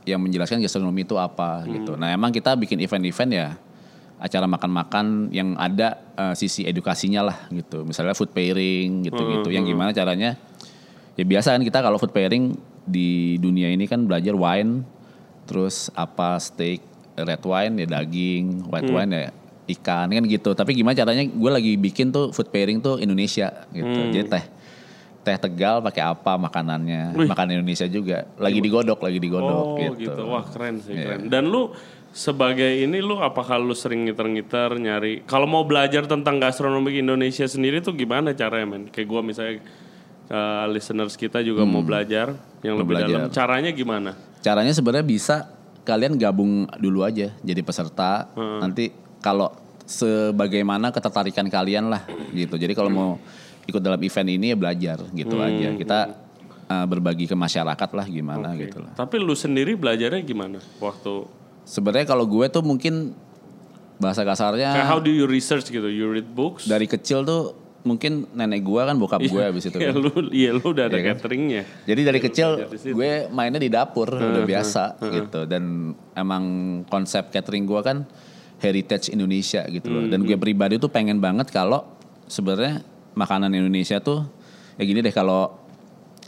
yang 0.04 0.20
menjelaskan 0.20 0.60
gastronomi 0.60 1.04
itu 1.04 1.16
apa 1.16 1.64
gitu. 1.66 1.96
Nah, 1.96 2.12
emang 2.12 2.32
kita 2.32 2.56
bikin 2.56 2.80
event-event 2.80 3.32
ya 3.32 3.48
acara 4.20 4.46
makan-makan 4.46 5.32
yang 5.32 5.56
ada 5.56 5.96
eh, 6.14 6.36
sisi 6.36 6.68
edukasinya 6.68 7.24
lah 7.24 7.38
gitu. 7.50 7.88
Misalnya 7.88 8.14
food 8.14 8.30
pairing 8.30 9.08
gitu-gitu. 9.08 9.50
Yang 9.50 9.66
gimana 9.72 9.92
caranya? 9.92 10.36
Ya 11.16 11.24
biasa 11.24 11.56
kan 11.56 11.64
kita 11.64 11.80
kalau 11.80 11.96
food 11.96 12.12
pairing 12.12 12.56
di 12.84 13.36
dunia 13.38 13.72
ini 13.72 13.88
kan 13.88 14.04
belajar 14.04 14.36
wine, 14.36 14.84
terus 15.48 15.88
apa 15.94 16.36
steak, 16.38 16.84
red 17.16 17.44
wine 17.44 17.74
ya 17.76 17.88
daging, 17.90 18.68
white 18.68 18.88
wine 18.88 19.12
ya 19.12 19.24
ikan 19.70 20.10
kan 20.10 20.24
gitu. 20.26 20.52
Tapi 20.52 20.74
gimana 20.74 20.96
caranya? 20.96 21.24
Gue 21.24 21.52
lagi 21.52 21.74
bikin 21.76 22.10
tuh 22.10 22.32
food 22.32 22.50
pairing 22.50 22.80
tuh 22.80 22.98
Indonesia 22.98 23.68
gitu. 23.70 24.00
Jadi 24.10 24.26
teh 24.28 24.46
teh 25.20 25.36
Tegal 25.38 25.84
pakai 25.84 26.02
apa 26.02 26.40
makanannya? 26.40 27.14
Makanan 27.28 27.62
Indonesia 27.62 27.86
juga. 27.86 28.26
Lagi 28.40 28.60
digodok, 28.60 29.04
lagi 29.04 29.20
digodok 29.20 29.66
Oh 29.68 29.76
gitu. 29.78 30.10
gitu. 30.10 30.22
Wah 30.26 30.42
keren 30.48 30.80
sih 30.82 30.96
Iya. 30.96 31.04
keren. 31.06 31.22
Dan 31.30 31.52
lu 31.52 31.70
sebagai 32.10 32.84
ini 32.84 33.00
lu 33.00 33.22
apakah 33.22 33.62
lu 33.62 33.78
sering 33.78 34.10
ngiter-ngiter 34.10 34.76
nyari 34.82 35.22
kalau 35.30 35.46
mau 35.46 35.64
belajar 35.64 36.10
tentang 36.10 36.42
gastronomi 36.42 36.98
Indonesia 37.00 37.46
sendiri 37.46 37.80
tuh 37.86 37.94
gimana 37.94 38.34
caranya 38.34 38.66
men? 38.66 38.90
Kayak 38.90 39.08
gua 39.08 39.22
misalnya 39.22 39.62
eh, 40.30 40.66
listeners 40.74 41.14
kita 41.14 41.46
juga 41.46 41.66
mau 41.66 41.86
belajar 41.86 42.34
yang 42.66 42.76
Hmm. 42.76 42.84
Mau 42.84 42.86
lebih 42.86 42.96
belajar. 42.98 43.20
dalam. 43.24 43.32
Caranya 43.32 43.72
gimana? 43.72 44.12
Caranya 44.40 44.74
sebenarnya 44.74 45.06
bisa 45.06 45.36
kalian 45.86 46.20
gabung 46.20 46.68
dulu 46.78 47.02
aja 47.02 47.34
jadi 47.42 47.62
peserta. 47.66 48.30
Nanti 48.36 48.94
kalau 49.20 49.50
sebagaimana 49.90 50.94
ketertarikan 50.94 51.50
kalian 51.50 51.90
lah 51.90 52.06
gitu. 52.32 52.56
Jadi 52.62 52.74
kalau 52.78 52.92
mau 52.94 53.12
ikut 53.66 53.82
dalam 53.82 53.98
event 54.02 54.30
ini 54.30 54.54
ya 54.54 54.58
belajar 54.58 54.98
gitu 55.14 55.36
aja. 55.42 55.74
Kita 55.74 56.00
uh, 56.70 56.86
berbagi 56.86 57.26
ke 57.26 57.34
masyarakat 57.34 57.90
lah 57.94 58.06
gimana 58.06 58.54
gitu 58.54 58.86
lah. 58.86 58.94
Tapi 58.94 59.18
lu 59.18 59.34
sendiri 59.34 59.74
belajarnya 59.74 60.22
gimana 60.22 60.62
waktu 60.78 61.26
Sebenarnya 61.70 62.10
kalau 62.10 62.26
gue 62.26 62.50
tuh 62.50 62.66
mungkin 62.66 63.14
bahasa 64.00 64.26
kasarnya 64.26 64.74
kayak 64.74 64.90
how 64.90 64.98
do 64.98 65.12
you 65.12 65.30
research 65.30 65.70
gitu? 65.70 65.86
You 65.86 66.10
read 66.10 66.26
books? 66.26 66.66
dari 66.66 66.90
kecil 66.90 67.22
tuh 67.22 67.54
mungkin 67.80 68.28
nenek 68.34 68.66
gue 68.66 68.82
kan 68.82 68.96
bokap 68.98 69.22
gue 69.22 69.44
abis 69.46 69.70
itu. 69.70 69.78
ya 69.78 69.94
kan. 69.94 70.02
lu 70.02 70.10
iya 70.34 70.52
lu 70.52 70.66
udah 70.66 70.90
ada 70.90 70.98
Iya 70.98 71.14
kan? 71.14 71.16
cateringnya. 71.16 71.64
Jadi 71.86 72.02
dari 72.02 72.20
kecil 72.20 72.50
di 72.66 72.78
situ. 72.80 72.96
gue 72.98 73.30
mainnya 73.30 73.62
di 73.62 73.70
dapur 73.70 74.10
udah 74.10 74.44
biasa 74.44 74.98
gitu 75.00 75.46
dan 75.46 75.94
emang 76.12 76.44
konsep 76.90 77.30
catering 77.30 77.64
gue 77.64 77.80
kan 77.80 78.04
heritage 78.60 79.14
Indonesia 79.14 79.64
gitu 79.70 79.88
loh. 79.88 80.04
Dan 80.10 80.26
gue 80.26 80.36
pribadi 80.36 80.76
tuh 80.76 80.90
pengen 80.90 81.22
banget 81.22 81.54
kalau 81.54 81.86
sebenarnya 82.26 82.82
makanan 83.14 83.54
Indonesia 83.54 84.02
tuh 84.02 84.26
ya 84.76 84.84
gini 84.84 85.00
deh 85.00 85.12
kalau 85.12 85.56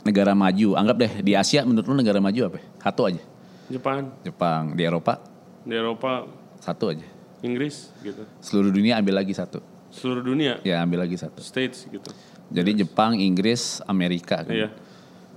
negara 0.02 0.32
maju, 0.34 0.74
anggap 0.74 0.96
deh 0.98 1.12
di 1.20 1.32
Asia 1.32 1.62
menurut 1.62 1.86
lu 1.88 1.94
negara 1.94 2.18
maju 2.18 2.40
apa? 2.48 2.58
Satu 2.80 3.06
aja. 3.06 3.22
Jepang, 3.68 4.12
Jepang, 4.20 4.76
di 4.76 4.82
Eropa 4.84 5.31
di 5.62 5.74
Eropa, 5.74 6.26
satu 6.58 6.90
aja. 6.94 7.06
Inggris 7.42 7.90
gitu. 8.02 8.22
Seluruh 8.38 8.70
dunia 8.70 8.98
ambil 9.02 9.18
lagi 9.18 9.34
satu. 9.34 9.58
Seluruh 9.92 10.22
dunia, 10.24 10.62
Ya 10.64 10.80
ambil 10.80 11.04
lagi 11.04 11.18
satu. 11.18 11.42
States 11.42 11.84
gitu. 11.90 12.06
Jadi 12.52 12.84
Jepang, 12.84 13.18
Inggris, 13.18 13.82
Amerika 13.84 14.44
kan. 14.44 14.52
Iya. 14.54 14.70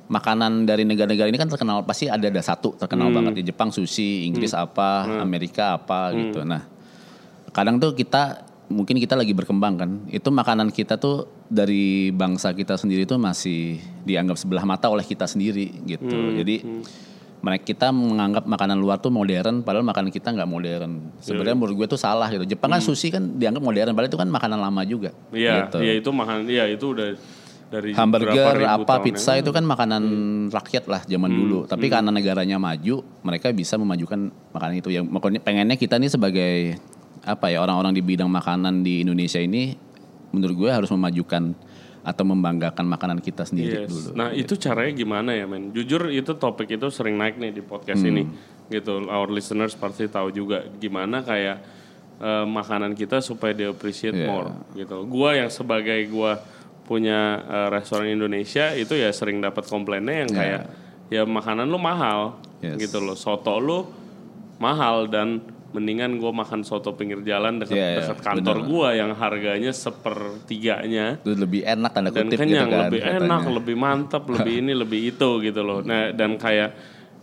makanan 0.06 0.70
dari 0.70 0.86
negara-negara 0.86 1.26
ini 1.34 1.40
kan 1.42 1.50
terkenal 1.50 1.82
pasti 1.82 2.06
ada 2.06 2.30
ada 2.30 2.38
satu 2.38 2.78
terkenal 2.78 3.10
banget 3.10 3.42
di 3.42 3.44
Jepang 3.50 3.74
sushi, 3.74 4.30
Inggris 4.30 4.54
apa, 4.54 5.02
Amerika 5.18 5.82
apa 5.82 6.14
gitu. 6.14 6.46
Nah, 6.46 6.62
kadang 7.50 7.82
tuh 7.82 7.98
kita 7.98 8.46
mungkin 8.70 9.02
kita 9.02 9.18
lagi 9.18 9.34
berkembang 9.34 9.74
kan. 9.82 9.90
Itu 10.14 10.30
makanan 10.30 10.70
kita 10.70 11.02
tuh 11.02 11.26
dari 11.50 12.14
bangsa 12.14 12.54
kita 12.54 12.78
sendiri 12.78 13.10
tuh 13.10 13.18
masih 13.18 13.82
dianggap 14.06 14.38
sebelah 14.38 14.62
mata 14.62 14.94
oleh 14.94 15.02
kita 15.02 15.26
sendiri 15.26 15.74
gitu. 15.90 16.14
Hmm, 16.14 16.38
Jadi 16.38 16.56
mereka 17.44 17.64
kita 17.68 17.88
menganggap 17.94 18.44
makanan 18.50 18.78
luar 18.82 18.98
tuh 18.98 19.14
modern 19.14 19.62
padahal 19.62 19.86
makanan 19.86 20.10
kita 20.10 20.34
nggak 20.34 20.50
modern. 20.50 21.14
Sebenarnya 21.22 21.56
menurut 21.56 21.76
gue 21.86 21.88
tuh 21.94 22.00
salah 22.00 22.26
gitu. 22.34 22.42
Jepang 22.48 22.74
kan 22.74 22.82
sushi 22.82 23.14
kan 23.14 23.22
dianggap 23.22 23.62
modern 23.62 23.94
padahal 23.94 24.10
itu 24.10 24.20
kan 24.20 24.30
makanan 24.32 24.58
lama 24.58 24.82
juga. 24.88 25.14
Hmm. 25.30 25.38
Iya, 25.38 25.54
gitu. 25.70 25.78
iya 25.84 25.94
itu 26.00 26.10
makan 26.10 26.38
iya 26.50 26.66
itu 26.66 26.86
udah 26.96 27.10
dari 27.66 27.92
Hamburger 27.98 28.62
apa 28.66 29.02
pizza 29.02 29.34
yang- 29.36 29.42
itu 29.46 29.52
kan 29.54 29.66
makanan 29.66 30.04
rakyat 30.54 30.86
lah 30.86 31.02
zaman 31.06 31.30
dulu. 31.34 31.60
Tapi 31.66 31.86
karena 31.90 32.10
negaranya 32.14 32.58
maju, 32.58 33.02
mereka 33.26 33.50
bisa 33.54 33.78
memajukan 33.78 34.30
makanan 34.54 34.76
itu. 34.82 34.90
Yang 34.94 35.06
makanya 35.10 35.42
pengennya 35.42 35.78
kita 35.78 35.98
nih 35.98 36.10
sebagai 36.10 36.78
apa 37.26 37.50
ya 37.50 37.62
orang-orang 37.66 37.94
di 37.94 38.06
bidang 38.06 38.30
makanan 38.30 38.86
di 38.86 39.02
Indonesia 39.02 39.42
ini, 39.42 39.74
menurut 40.30 40.56
gue 40.66 40.70
harus 40.70 40.90
memajukan 40.94 41.58
atau 42.06 42.22
membanggakan 42.22 42.86
makanan 42.86 43.18
kita 43.20 43.50
sendiri 43.50 43.84
Yes. 43.84 43.90
dulu. 43.90 44.10
Nah 44.14 44.30
itu 44.30 44.54
caranya 44.56 44.94
gimana 44.94 45.34
ya 45.34 45.50
men? 45.50 45.74
Jujur 45.74 46.14
itu 46.14 46.38
topik 46.38 46.70
itu 46.70 46.86
sering 46.94 47.18
naik 47.18 47.42
nih 47.42 47.50
di 47.50 47.66
podcast 47.66 48.06
Hmm. 48.06 48.12
ini, 48.14 48.24
gitu. 48.70 49.10
Our 49.10 49.34
listeners 49.34 49.74
pasti 49.74 50.06
tahu 50.06 50.30
juga 50.30 50.62
gimana 50.78 51.26
kayak 51.26 51.58
eh, 52.16 52.46
makanan 52.48 52.96
kita 52.96 53.20
supaya 53.20 53.52
di 53.52 53.68
appreciate 53.68 54.16
Yeah. 54.16 54.30
more, 54.32 54.54
gitu. 54.72 55.04
Gua 55.04 55.36
yang 55.36 55.52
sebagai 55.52 56.00
gua 56.08 56.40
punya 56.86 57.20
eh, 57.44 57.68
restoran 57.74 58.08
Indonesia 58.08 58.72
itu 58.72 58.94
ya 58.94 59.10
sering 59.12 59.42
dapat 59.42 59.66
komplainnya 59.66 60.24
yang 60.24 60.32
kayak 60.32 60.62
ya 61.10 61.26
makanan 61.26 61.68
lu 61.68 61.76
mahal, 61.76 62.40
Yes. 62.64 62.80
gitu 62.80 63.04
loh. 63.04 63.18
Soto 63.20 63.58
lu 63.60 63.84
mahal 64.58 65.12
dan 65.12 65.44
mendingan 65.76 66.16
gua 66.16 66.32
makan 66.32 66.62
soto 66.62 66.92
pinggir 66.92 67.20
jalan 67.22 67.60
dekat 67.60 67.76
Yeah, 67.76 67.90
yeah, 67.92 68.00
dekat 68.02 68.20
kantor 68.22 68.58
bener. 68.58 68.68
gua 68.68 68.88
yang 68.92 69.12
harganya 69.14 69.72
sepertiganya 69.72 71.20
Itu 71.20 71.36
lebih 71.36 71.62
enak 71.62 71.92
tanda 71.92 72.10
dan 72.10 72.28
kenyang 72.28 72.48
gitu 72.66 72.72
kan. 72.72 72.82
lebih 72.86 73.00
katanya. 73.02 73.20
enak 73.22 73.42
lebih 73.54 73.76
mantap 73.76 74.24
lebih 74.34 74.54
ini 74.58 74.74
lebih 74.74 75.00
itu 75.10 75.30
gitu 75.42 75.62
loh 75.62 75.80
nah 75.82 76.10
dan 76.10 76.36
kayak 76.36 76.70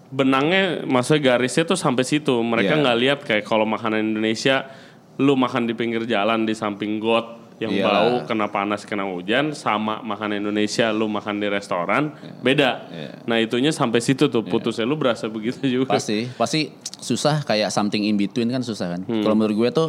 benangnya 0.09 0.85
maksudnya 0.85 1.35
garisnya 1.35 1.65
tuh 1.65 1.75
sampai 1.75 2.05
situ 2.05 2.37
mereka 2.39 2.77
Iya. 2.77 2.81
nggak 2.81 2.99
lihat 2.99 3.19
kayak 3.23 3.45
kalau 3.45 3.65
makanan 3.65 4.13
Indonesia 4.13 4.69
lu 5.17 5.35
makan 5.35 5.65
di 5.65 5.73
pinggir 5.73 6.05
jalan 6.05 6.45
di 6.45 6.53
samping 6.53 6.97
got 6.97 7.42
yang 7.63 7.71
Iya. 7.71 7.85
bau 7.85 8.15
kena 8.25 8.47
panas 8.47 8.83
kena 8.83 9.05
hujan 9.05 9.53
sama 9.53 10.01
makanan 10.01 10.43
Indonesia 10.43 10.91
lu 10.91 11.07
makan 11.07 11.37
di 11.37 11.47
restoran 11.47 12.11
beda 12.41 12.71
nah 13.23 13.37
itunya 13.37 13.71
sampai 13.71 13.99
situ 13.99 14.27
tuh 14.27 14.43
putusnya 14.43 14.83
lu 14.83 14.95
berasa 14.95 15.27
begitu 15.27 15.63
juga 15.65 15.95
Pasti, 15.95 16.27
pasti 16.33 16.61
susah 16.99 17.43
kayak 17.43 17.69
something 17.69 18.03
in 18.03 18.15
between 18.15 18.47
kan 18.47 18.61
susah 18.61 18.95
kan. 18.95 19.03
Hmm. 19.03 19.21
Kalau 19.21 19.35
menurut 19.35 19.57
gue 19.57 19.71
tuh 19.73 19.89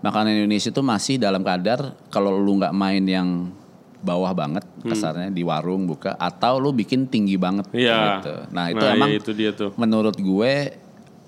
makanan 0.00 0.34
Indonesia 0.36 0.68
tuh 0.68 0.82
masih 0.82 1.16
dalam 1.16 1.40
kadar 1.40 1.94
kalau 2.08 2.34
lu 2.34 2.56
nggak 2.56 2.72
main 2.72 3.02
yang 3.02 3.28
bawah 3.98 4.32
banget 4.32 4.66
Hmm. 4.80 4.90
kasarnya 4.90 5.30
di 5.30 5.40
warung 5.40 5.86
buka 5.86 6.16
atau 6.16 6.58
lu 6.58 6.72
bikin 6.72 7.06
tinggi 7.06 7.36
banget 7.36 7.70
Iya. 7.70 8.18
gitu. 8.18 8.34
Nah, 8.50 8.66
itu 8.68 8.82
Nah, 8.82 8.92
emang 8.92 9.08
iya, 9.08 9.18
itu 9.18 9.30
dia 9.30 9.50
tuh. 9.52 9.70
menurut 9.76 10.16
gue 10.16 10.52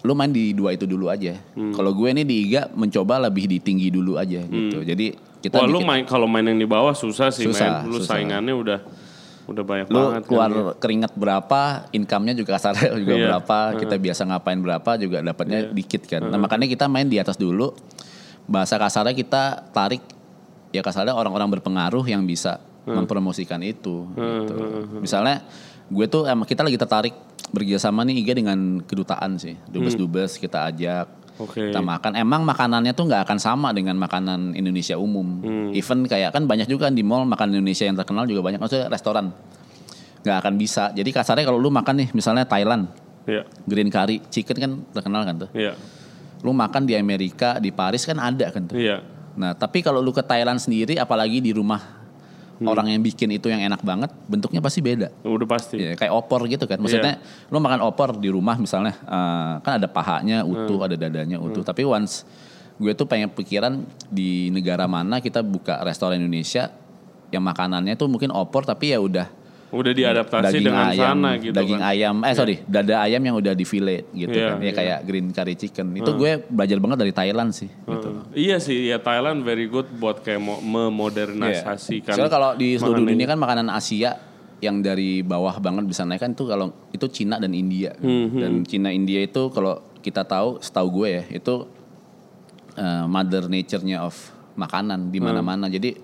lu 0.03 0.13
main 0.13 0.29
di 0.29 0.51
dua 0.51 0.73
itu 0.73 0.85
dulu 0.85 1.07
aja. 1.07 1.39
Hmm. 1.55 1.71
Kalau 1.71 1.95
gue 1.95 2.09
ini 2.11 2.27
di 2.27 2.45
IGA 2.45 2.75
mencoba 2.75 3.23
lebih 3.23 3.47
di 3.47 3.57
tinggi 3.57 3.89
dulu 3.89 4.19
aja 4.19 4.43
gitu. 4.43 4.83
Jadi 4.83 5.15
kita 5.45 5.55
Wah 5.55 5.69
lu 5.69 5.85
main 5.85 6.03
kalau 6.03 6.25
main 6.25 6.43
yang 6.43 6.57
di 6.57 6.65
bawah 6.65 6.93
susah 6.93 7.29
sih 7.29 7.45
Susah, 7.45 7.85
men 7.85 7.93
lu 7.93 8.01
susah. 8.01 8.17
saingannya 8.17 8.55
udah 8.55 8.79
udah 9.45 9.61
banyak 9.63 9.87
lu 9.87 9.95
banget 9.95 10.13
kan. 10.15 10.23
keluar 10.25 10.51
keringat 10.75 11.13
berapa, 11.15 11.61
income-nya 11.93 12.33
juga 12.33 12.57
kasarnya 12.57 12.97
juga 12.97 13.13
Iya. 13.13 13.25
berapa, 13.29 13.59
kita 13.77 13.95
biasa 13.99 14.23
ngapain 14.25 14.57
berapa 14.59 14.91
juga 14.97 15.21
dapatnya 15.21 15.69
dikit 15.69 16.03
kan. 16.05 16.25
Nah, 16.25 16.41
makanya 16.41 16.65
kita 16.65 16.89
main 16.89 17.05
di 17.05 17.21
atas 17.21 17.37
dulu. 17.37 17.77
Bahasa 18.45 18.77
kasarnya 18.77 19.13
kita 19.13 19.69
tarik 19.71 20.01
ya 20.71 20.81
kasarnya 20.81 21.13
orang-orang 21.13 21.53
berpengaruh 21.53 22.05
yang 22.05 22.25
bisa 22.25 22.57
mempromosikan 22.85 23.61
itu 23.61 24.09
gitu. 24.11 24.55
Misalnya 24.99 25.45
gue 25.87 26.07
tuh 26.07 26.25
emang 26.25 26.45
kita 26.45 26.61
lagi 26.61 26.77
tertarik 26.77 27.13
bekerjasama 27.49 28.01
nih 28.03 28.21
IGA 28.21 28.35
dengan 28.39 28.59
kedutaan 28.81 29.37
sih. 29.37 29.61
Dubes-dubes 29.67 30.37
kita 30.37 30.69
ajak 30.69 31.05
Oke. 31.35 31.71
kita 31.71 31.83
makan. 31.83 32.15
Emang 32.15 32.47
makanannya 32.47 32.95
tuh 32.95 33.11
nggak 33.11 33.27
akan 33.27 33.39
sama 33.39 33.75
dengan 33.75 33.99
makanan 33.99 34.55
Indonesia 34.55 34.95
umum. 34.95 35.43
Even 35.73 36.07
kayak 36.07 36.31
kan 36.31 36.47
banyak 36.47 36.67
juga 36.67 36.87
di 36.89 37.03
mall 37.03 37.27
makan 37.27 37.51
Indonesia 37.51 37.83
yang 37.83 37.99
terkenal 37.99 38.23
juga 38.25 38.41
banyak. 38.41 38.63
Maksudnya 38.63 38.87
restoran 38.87 39.35
nggak 40.23 40.37
akan 40.41 40.55
bisa. 40.55 40.95
Jadi 40.95 41.11
kasarnya 41.11 41.45
kalau 41.45 41.59
lu 41.59 41.69
makan 41.69 41.95
nih 42.01 42.09
misalnya 42.13 42.47
Thailand, 42.47 42.87
Iya, 43.25 43.43
green 43.65 43.89
curry, 43.89 44.21
chicken 44.29 44.57
kan 44.57 44.71
terkenal 44.93 45.25
kan 45.25 45.35
tuh. 45.43 45.51
iya, 45.53 45.73
Lu 46.45 46.53
makan 46.53 46.85
di 46.85 46.93
Amerika, 46.93 47.57
di 47.57 47.73
Paris 47.73 48.05
kan 48.05 48.21
ada 48.21 48.53
kan 48.53 48.69
tuh. 48.69 48.77
iya. 48.77 49.01
Nah 49.35 49.53
tapi 49.53 49.81
kalau 49.81 49.99
lu 49.99 50.13
ke 50.13 50.21
Thailand 50.21 50.61
sendiri, 50.61 50.95
apalagi 50.95 51.41
di 51.41 51.51
rumah 51.51 52.04
orang 52.63 52.95
yang 52.95 53.03
bikin 53.03 53.31
itu 53.35 53.51
yang 53.51 53.59
enak 53.65 53.83
banget, 53.83 54.11
bentuknya 54.31 54.63
pasti 54.63 54.79
beda. 54.79 55.11
Udah 55.27 55.49
pasti. 55.49 55.81
Ya, 55.81 55.99
kayak 55.99 56.13
opor 56.15 56.47
gitu 56.47 56.69
kan. 56.71 56.79
Maksudnya 56.79 57.19
lu 57.51 57.59
makan 57.59 57.83
opor 57.83 58.15
di 58.15 58.31
rumah 58.31 58.55
misalnya 58.55 58.95
eh, 58.95 59.53
kan 59.65 59.83
ada 59.83 59.89
pahanya 59.91 60.47
utuh, 60.47 60.87
ada 60.87 60.95
dadanya 60.95 61.43
utuh. 61.43 61.67
Tapi 61.67 61.83
once 61.83 62.23
gue 62.75 62.91
tuh 62.95 63.07
pengen 63.07 63.31
pikiran 63.31 63.87
di 64.11 64.51
negara 64.51 64.91
mana 64.91 65.23
kita 65.23 65.47
buka 65.47 65.79
restoran 65.87 66.19
Indonesia 66.19 66.75
yang 67.31 67.43
makanannya 67.47 67.95
tuh 67.95 68.11
mungkin 68.11 68.35
opor 68.35 68.67
tapi 68.67 68.91
ya 68.95 68.99
udah 68.99 69.31
Udah 69.75 69.91
diadaptasi 69.91 70.47
daging 70.49 70.65
dengan 70.65 70.87
ayam, 70.89 71.17
sana 71.19 71.31
gitu 71.37 71.51
daging 71.53 71.77
kan. 71.77 71.91
ayam, 71.91 72.15
eh 72.21 72.33
sorry, 72.33 72.57
dada 72.65 72.95
ayam 73.01 73.19
yang 73.21 73.35
udah 73.35 73.53
di 73.53 73.63
fillet 73.63 74.07
gitu 74.09 74.31
Iya, 74.33 74.47
kan. 74.49 74.57
Ya 74.57 74.65
iya. 74.65 74.73
kayak 74.73 74.99
green 75.03 75.27
curry 75.29 75.55
chicken. 75.55 75.87
Itu 75.93 76.15
gue 76.15 76.31
belajar 76.45 76.79
banget 76.79 76.99
dari 77.01 77.13
Thailand 77.13 77.51
sih 77.51 77.67
gitu. 77.67 78.09
Iya 78.33 78.57
sih, 78.57 78.87
ya 78.87 78.97
Thailand 78.97 79.43
very 79.43 79.67
good 79.67 79.91
buat 79.93 80.21
kayak 80.21 80.39
mo- 80.39 80.63
memodernisasi 80.63 82.01
kan. 82.01 82.15
Soalnya 82.15 82.33
kalau 82.33 82.51
di 82.53 82.75
seluruh 82.75 82.99
makanan 82.99 83.11
dunia 83.11 83.27
kan 83.27 83.39
makanan 83.39 83.67
Asia 83.69 84.11
yang 84.59 84.79
dari 84.79 85.21
bawah 85.21 85.59
banget 85.59 85.85
bisa 85.85 86.03
naik 86.03 86.21
kan 86.21 86.33
itu 86.33 86.45
kalau 86.45 86.67
itu 86.89 87.05
Cina 87.09 87.37
dan 87.37 87.53
India. 87.53 87.93
Hmm, 87.95 88.31
Dan 88.33 88.53
Cina 88.63 88.89
India 88.89 89.21
itu 89.21 89.51
kalau 89.51 89.83
kita 89.99 90.23
tahu, 90.23 90.57
setahu 90.59 90.89
gue 90.95 91.09
ya, 91.11 91.25
itu 91.31 91.65
uh, 92.75 93.05
mother 93.07 93.45
nature-nya 93.45 94.03
of 94.03 94.15
makanan 94.55 95.09
di 95.09 95.19
Hmm. 95.19 95.33
mana-mana. 95.33 95.67
Jadi 95.67 95.97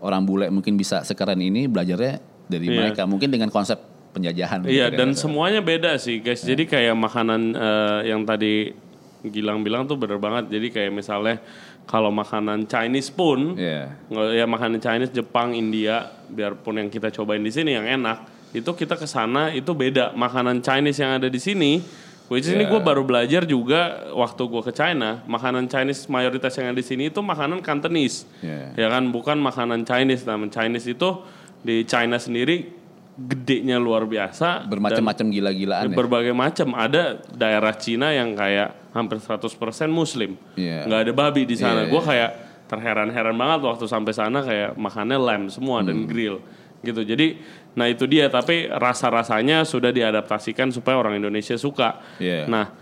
orang 0.00 0.24
bule 0.24 0.48
mungkin 0.48 0.74
bisa 0.74 1.02
sekeren 1.02 1.38
ini 1.38 1.66
belajarnya 1.66 2.29
dari 2.50 2.66
Iya. 2.66 2.78
mereka. 2.90 3.02
Mungkin 3.06 3.30
dengan 3.30 3.48
konsep 3.48 3.78
penjajahan. 4.10 4.66
Iya 4.66 4.90
gitu 4.90 4.92
kan. 4.92 4.98
dan 4.98 5.08
semuanya 5.14 5.60
beda 5.62 5.94
sih 5.96 6.18
guys. 6.18 6.42
Jadi 6.42 6.66
kayak 6.66 6.98
makanan 6.98 7.54
eh, 7.54 8.00
yang 8.10 8.26
tadi 8.26 8.74
Gilang 9.20 9.60
bilang 9.60 9.84
tuh 9.84 10.00
bener 10.00 10.16
banget. 10.16 10.48
Jadi 10.48 10.72
kayak 10.72 10.96
misalnya 10.96 11.44
kalau 11.84 12.08
makanan 12.08 12.64
Chinese 12.64 13.12
pun, 13.12 13.52
Iya. 13.52 13.92
nggak 14.08 14.26
ya 14.32 14.44
makanan 14.48 14.80
Chinese, 14.80 15.12
Jepang, 15.12 15.52
India, 15.52 16.08
biarpun 16.26 16.80
yang 16.80 16.88
kita 16.88 17.12
cobain 17.12 17.44
di 17.44 17.52
sini 17.52 17.76
yang 17.76 17.84
enak, 17.84 18.24
itu 18.56 18.72
kita 18.72 18.96
ke 18.96 19.04
sana 19.04 19.52
itu 19.52 19.76
beda. 19.76 20.16
Makanan 20.16 20.64
Chinese 20.64 21.04
yang 21.04 21.20
ada 21.20 21.28
di 21.28 21.36
sini, 21.36 21.84
which 22.32 22.48
is 22.48 22.56
ini 22.56 22.64
Iya. 22.64 22.72
gue 22.72 22.80
baru 22.80 23.04
belajar 23.04 23.44
juga 23.44 24.08
waktu 24.16 24.40
gue 24.40 24.62
ke 24.64 24.72
China, 24.72 25.20
makanan 25.28 25.68
Chinese 25.68 26.08
mayoritas 26.08 26.56
yang 26.56 26.72
ada 26.72 26.80
di 26.80 26.86
sini 26.88 27.12
itu 27.12 27.20
makanan 27.20 27.60
Cantonese, 27.60 28.24
Iya. 28.40 28.72
ya 28.72 28.88
kan, 28.88 29.04
bukan 29.12 29.36
makanan 29.36 29.84
Chinese. 29.84 30.24
Nah, 30.24 30.40
Chinese 30.48 30.88
itu 30.88 31.10
di 31.60 31.84
China 31.84 32.16
sendiri 32.16 32.80
gedenya 33.16 33.76
luar 33.76 34.08
biasa. 34.08 34.64
Bermacam-macam 34.64 35.26
gila-gilaan 35.28 35.86
ya. 35.88 35.96
berbagai 35.96 36.32
macam 36.32 36.72
ada 36.72 37.20
daerah 37.28 37.76
Cina 37.76 38.10
yang 38.10 38.32
kayak 38.32 38.92
hampir 38.96 39.20
100% 39.20 39.52
muslim 39.86 40.34
Iya. 40.56 40.88
nggak 40.88 41.00
ada 41.04 41.12
babi 41.12 41.44
di 41.44 41.54
sana 41.54 41.84
Iya, 41.84 41.92
gue 41.92 42.02
kayak 42.02 42.30
terheran-heran 42.66 43.36
banget 43.36 43.60
waktu 43.62 43.84
sampai 43.84 44.10
sana 44.10 44.40
kayak 44.40 44.74
makannya 44.74 45.18
lamb 45.18 45.46
semua 45.46 45.82
Hmm. 45.82 45.86
dan 45.86 45.96
grill 46.06 46.40
gitu 46.80 47.04
jadi 47.04 47.36
nah 47.76 47.86
itu 47.86 48.08
dia 48.08 48.26
tapi 48.26 48.66
rasa-rasanya 48.66 49.62
sudah 49.62 49.92
diadaptasikan 49.92 50.72
supaya 50.72 50.96
orang 50.96 51.14
Indonesia 51.14 51.54
suka 51.54 52.00
Iya. 52.16 52.48
nah 52.48 52.72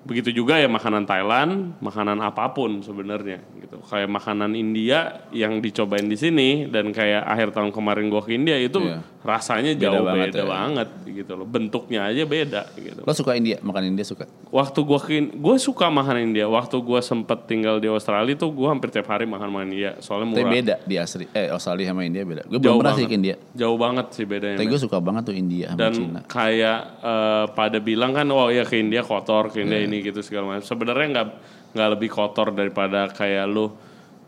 begitu 0.00 0.30
juga 0.32 0.56
ya 0.56 0.66
makanan 0.66 1.04
Thailand 1.04 1.52
makanan 1.78 2.18
apa 2.18 2.48
pun 2.48 2.80
sebenarnya 2.80 3.38
gitu 3.58 3.76
kayak 3.82 4.08
makanan 4.08 4.52
India 4.52 4.98
yang 5.30 5.58
dicobain 5.58 6.04
di 6.04 6.14
sini 6.14 6.48
dan 6.66 6.90
kayak 6.90 7.22
akhir 7.22 7.48
tahun 7.50 7.70
kemarin 7.70 8.06
gue 8.06 8.20
ke 8.20 8.32
India 8.32 8.56
itu 8.56 8.80
Iya. 8.80 9.02
rasanya 9.20 9.72
Beda 9.72 9.82
jauh 9.84 10.04
banget 10.06 10.26
beda 10.28 10.38
ya. 10.38 10.46
banget 10.46 10.88
gitu 11.04 11.32
loh 11.34 11.44
bentuknya 11.44 12.00
aja 12.04 12.22
beda 12.24 12.62
gitu 12.74 13.00
Lo 13.00 13.12
suka 13.12 13.34
India? 13.34 13.58
Makan 13.60 13.82
India 13.86 14.02
suka? 14.02 14.24
waktu 14.48 14.80
gua 14.80 14.96
ke 14.96 15.12
gue 15.28 15.56
suka 15.58 15.86
makan 15.88 16.16
India 16.24 16.48
waktu 16.48 16.76
gua 16.78 17.00
sempet 17.00 17.44
tinggal 17.44 17.76
di 17.76 17.86
Australia 17.86 18.32
tuh 18.32 18.48
gua 18.48 18.72
hampir 18.72 18.88
tiap 18.88 19.04
hari 19.06 19.24
makan 19.24 19.50
makan 19.50 19.68
India 19.68 19.92
soalnya 19.98 20.30
Tapi 20.30 20.40
murah 20.40 20.52
beda 20.54 20.74
di 20.82 20.94
Asri. 20.96 21.24
Eh 21.30 21.48
Australia 21.48 21.90
sama 21.90 22.02
India 22.02 22.22
beda. 22.22 22.42
Gue 22.44 22.56
Jauh 22.56 22.62
belum 22.70 22.80
pernah 22.80 22.96
sih 22.96 23.04
ke 23.04 23.14
India. 23.14 23.34
jauh 23.52 23.76
banget 23.76 24.06
sih 24.10 24.24
bedanya 24.24 24.56
Tapi 24.56 24.68
gue 24.68 24.80
suka 24.80 24.96
banget 24.98 25.22
tuh 25.24 25.36
India 25.36 25.66
sama 25.68 25.78
dan 25.78 25.92
Cina. 25.92 26.20
kayak 26.24 26.78
eh, 27.02 27.44
pada 27.52 27.78
bilang 27.78 28.10
kan 28.10 28.24
oh 28.26 28.48
ya 28.48 28.62
ke 28.62 28.78
India 28.78 29.02
kotor 29.02 29.50
ke. 29.50 29.60
India 29.60 29.84
ini 29.88 30.04
gitu 30.04 30.20
segala 30.20 30.44
macam 30.50 30.62
sebenarnya 30.62 31.06
nggak 31.10 31.28
nggak 31.70 31.88
lebih 31.90 32.10
kotor 32.10 32.48
daripada 32.50 33.08
kayak 33.08 33.46
lu 33.46 33.72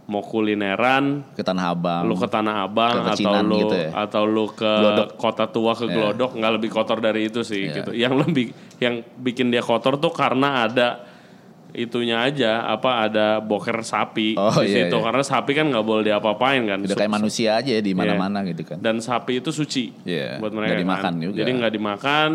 mau 0.06 0.20
kulineran 0.20 1.22
Ke 1.30 1.40
Tanah 1.40 1.70
Abang. 1.70 2.02
lu 2.02 2.14
ke 2.14 2.26
Tanah 2.26 2.64
Abang 2.64 2.96
Ke 3.06 3.14
atau 3.14 3.32
lu 3.38 3.58
gitu 3.62 3.76
ya. 3.78 3.90
atau 3.94 4.22
lu 4.24 4.50
ke 4.50 4.66
Glodok. 4.66 5.08
kota 5.14 5.44
tua 5.46 5.72
ke 5.72 5.86
Glodok 5.86 6.34
nggak 6.34 6.52
lebih 6.52 6.66
kotor 6.68 6.98
dari 6.98 7.28
itu 7.28 7.40
sih 7.40 7.62
Iya. 7.62 7.74
gitu. 7.76 7.90
Yang 7.92 8.14
lebih 8.20 8.46
yang 8.78 8.94
bikin 9.16 9.48
dia 9.48 9.60
kotor 9.60 9.96
tuh 9.96 10.10
karena 10.10 10.64
ada 10.64 11.06
itunya 11.70 12.18
aja 12.18 12.66
apa 12.66 13.06
ada 13.06 13.38
boker 13.38 13.86
sapi 13.86 14.34
Oh, 14.34 14.50
di 14.58 14.66
iya, 14.66 14.90
situ 14.90 14.98
iya. 14.98 15.04
karena 15.06 15.22
sapi 15.22 15.54
kan 15.54 15.70
nggak 15.70 15.86
boleh 15.86 16.02
diapa-apain 16.04 16.66
kan. 16.66 16.78
Udah 16.82 16.98
kayak 16.98 17.14
manusia 17.14 17.54
aja 17.54 17.70
ya 17.70 17.78
di 17.78 17.94
mana-mana 17.94 18.42
gitu 18.42 18.66
kan. 18.66 18.82
dan 18.82 18.98
sapi 18.98 19.38
itu 19.38 19.54
suci 19.54 19.94
Iya, 20.02 20.42
buat 20.42 20.50
mereka 20.50 20.74
dimakan 20.74 21.12
kan. 21.12 21.22
juga. 21.22 21.36
Jadi 21.38 21.50
nggak 21.54 21.72
dimakan. 21.72 22.30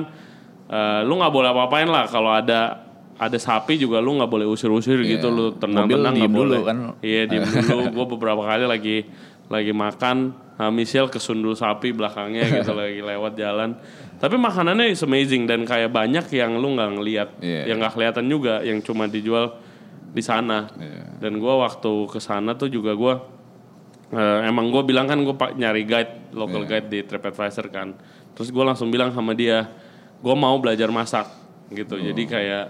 Eh, 0.66 1.00
lu 1.04 1.14
nggak 1.14 1.30
boleh 1.30 1.50
apa-apain 1.52 1.86
lah 1.86 2.08
kalau 2.08 2.32
ada 2.32 2.85
ada 3.16 3.38
sapi 3.38 3.76
juga 3.76 3.98
lu 3.98 4.16
nggak 4.16 4.28
boleh 4.28 4.44
usir-usir 4.44 5.00
gitu 5.02 5.28
lu 5.28 5.56
tenang-tenang 5.56 6.14
nggak 6.14 6.30
dulu 6.30 6.52
boleh. 6.52 6.62
kan. 6.62 6.78
Iya 7.00 7.22
diem 7.26 7.44
dulu. 7.64 7.84
Gue 7.92 8.06
beberapa 8.12 8.44
kali 8.44 8.66
lagi 8.66 8.98
lagi 9.46 9.72
makan, 9.72 10.18
nah, 10.58 10.68
Michelle 10.68 11.06
kesundul 11.06 11.54
sapi 11.54 11.92
belakangnya 11.92 12.50
gitu 12.52 12.74
lagi 12.82 13.00
lewat 13.00 13.34
jalan. 13.36 13.78
Tapi 14.16 14.36
makanannya 14.36 14.90
is 14.90 15.00
amazing 15.00 15.46
dan 15.46 15.64
kayak 15.64 15.90
banyak 15.90 16.26
yang 16.32 16.56
lu 16.56 16.74
nggak 16.74 16.92
ngelihat, 16.94 17.30
Iya. 17.40 17.70
yang 17.70 17.78
nggak 17.78 17.94
kelihatan 17.94 18.26
juga, 18.26 18.60
yang 18.62 18.82
cuma 18.82 19.06
dijual 19.06 19.54
di 20.10 20.20
sana. 20.20 20.66
Iya. 20.74 21.22
Dan 21.22 21.38
gue 21.38 21.54
waktu 21.54 21.92
ke 22.08 22.18
sana 22.18 22.54
tuh 22.54 22.68
juga 22.68 22.92
gue 22.94 23.16
Eh, 24.06 24.40
emang 24.46 24.70
gue 24.70 24.86
bilang 24.86 25.10
kan 25.10 25.18
gue 25.18 25.34
nyari 25.34 25.82
guide 25.84 26.30
local 26.32 26.62
Iya. 26.62 26.78
guide 26.78 26.88
di 26.88 27.00
TripAdvisor 27.02 27.68
kan 27.68 27.90
terus 28.32 28.54
gue 28.54 28.62
langsung 28.62 28.88
bilang 28.88 29.10
sama 29.10 29.34
dia 29.34 29.66
gue 30.16 30.36
mau 30.38 30.54
belajar 30.62 30.88
masak 30.88 31.26
gitu 31.68 31.98
jadi 31.98 32.14
Oh. 32.16 32.30
kayak 32.30 32.66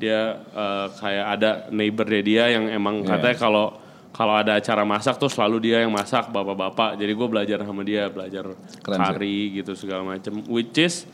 dia 0.00 0.20
eh, 0.40 0.86
kayak 0.96 1.26
ada 1.30 1.50
neighbornya 1.68 2.22
dia 2.22 2.44
yang 2.50 2.64
emang 2.66 3.04
Iya. 3.04 3.08
katanya 3.14 3.36
kalau 3.38 3.66
kalau 4.10 4.34
ada 4.34 4.56
acara 4.56 4.82
masak 4.82 5.16
tuh 5.16 5.28
selalu 5.28 5.62
dia 5.62 5.84
yang 5.84 5.92
masak 5.92 6.28
bapak-bapak 6.28 6.96
jadi 6.96 7.12
gue 7.12 7.28
belajar 7.28 7.58
sama 7.60 7.82
dia 7.82 8.08
belajar 8.08 8.44
Keren 8.80 8.98
sih. 8.98 9.06
kari 9.06 9.38
gitu 9.54 9.72
segala 9.74 10.02
macam 10.08 10.40
which 10.48 10.74
is 10.76 11.04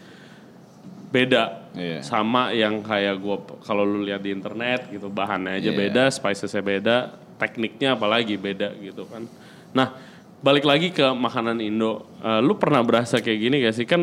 beda 1.07 1.69
Iya. 1.73 2.00
sama 2.00 2.50
yang 2.50 2.81
kayak 2.81 3.21
gue 3.21 3.37
kalau 3.61 3.85
lu 3.85 4.00
lihat 4.00 4.21
di 4.21 4.33
internet 4.33 4.88
gitu 4.88 5.07
bahannya 5.09 5.61
aja 5.61 5.69
Iya. 5.69 5.76
beda 5.78 6.02
spicesnya 6.09 6.62
beda 6.62 6.97
tekniknya 7.37 7.93
apalagi 7.93 8.35
beda 8.35 8.73
gitu 8.76 9.05
kan 9.05 9.28
nah 9.71 9.93
balik 10.37 10.64
lagi 10.64 10.88
ke 10.88 11.05
makanan 11.07 11.61
Indo 11.61 12.09
Eh, 12.19 12.40
lu 12.40 12.57
pernah 12.57 12.81
berasa 12.81 13.21
kayak 13.21 13.38
gini 13.38 13.57
gak 13.61 13.76
sih 13.76 13.85
kan 13.85 14.00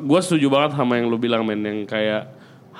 gue 0.00 0.20
setuju 0.20 0.48
banget 0.48 0.74
sama 0.74 0.96
yang 0.96 1.06
lu 1.06 1.14
bilang 1.14 1.44
men 1.44 1.60
yang 1.60 1.84
kayak 1.84 2.26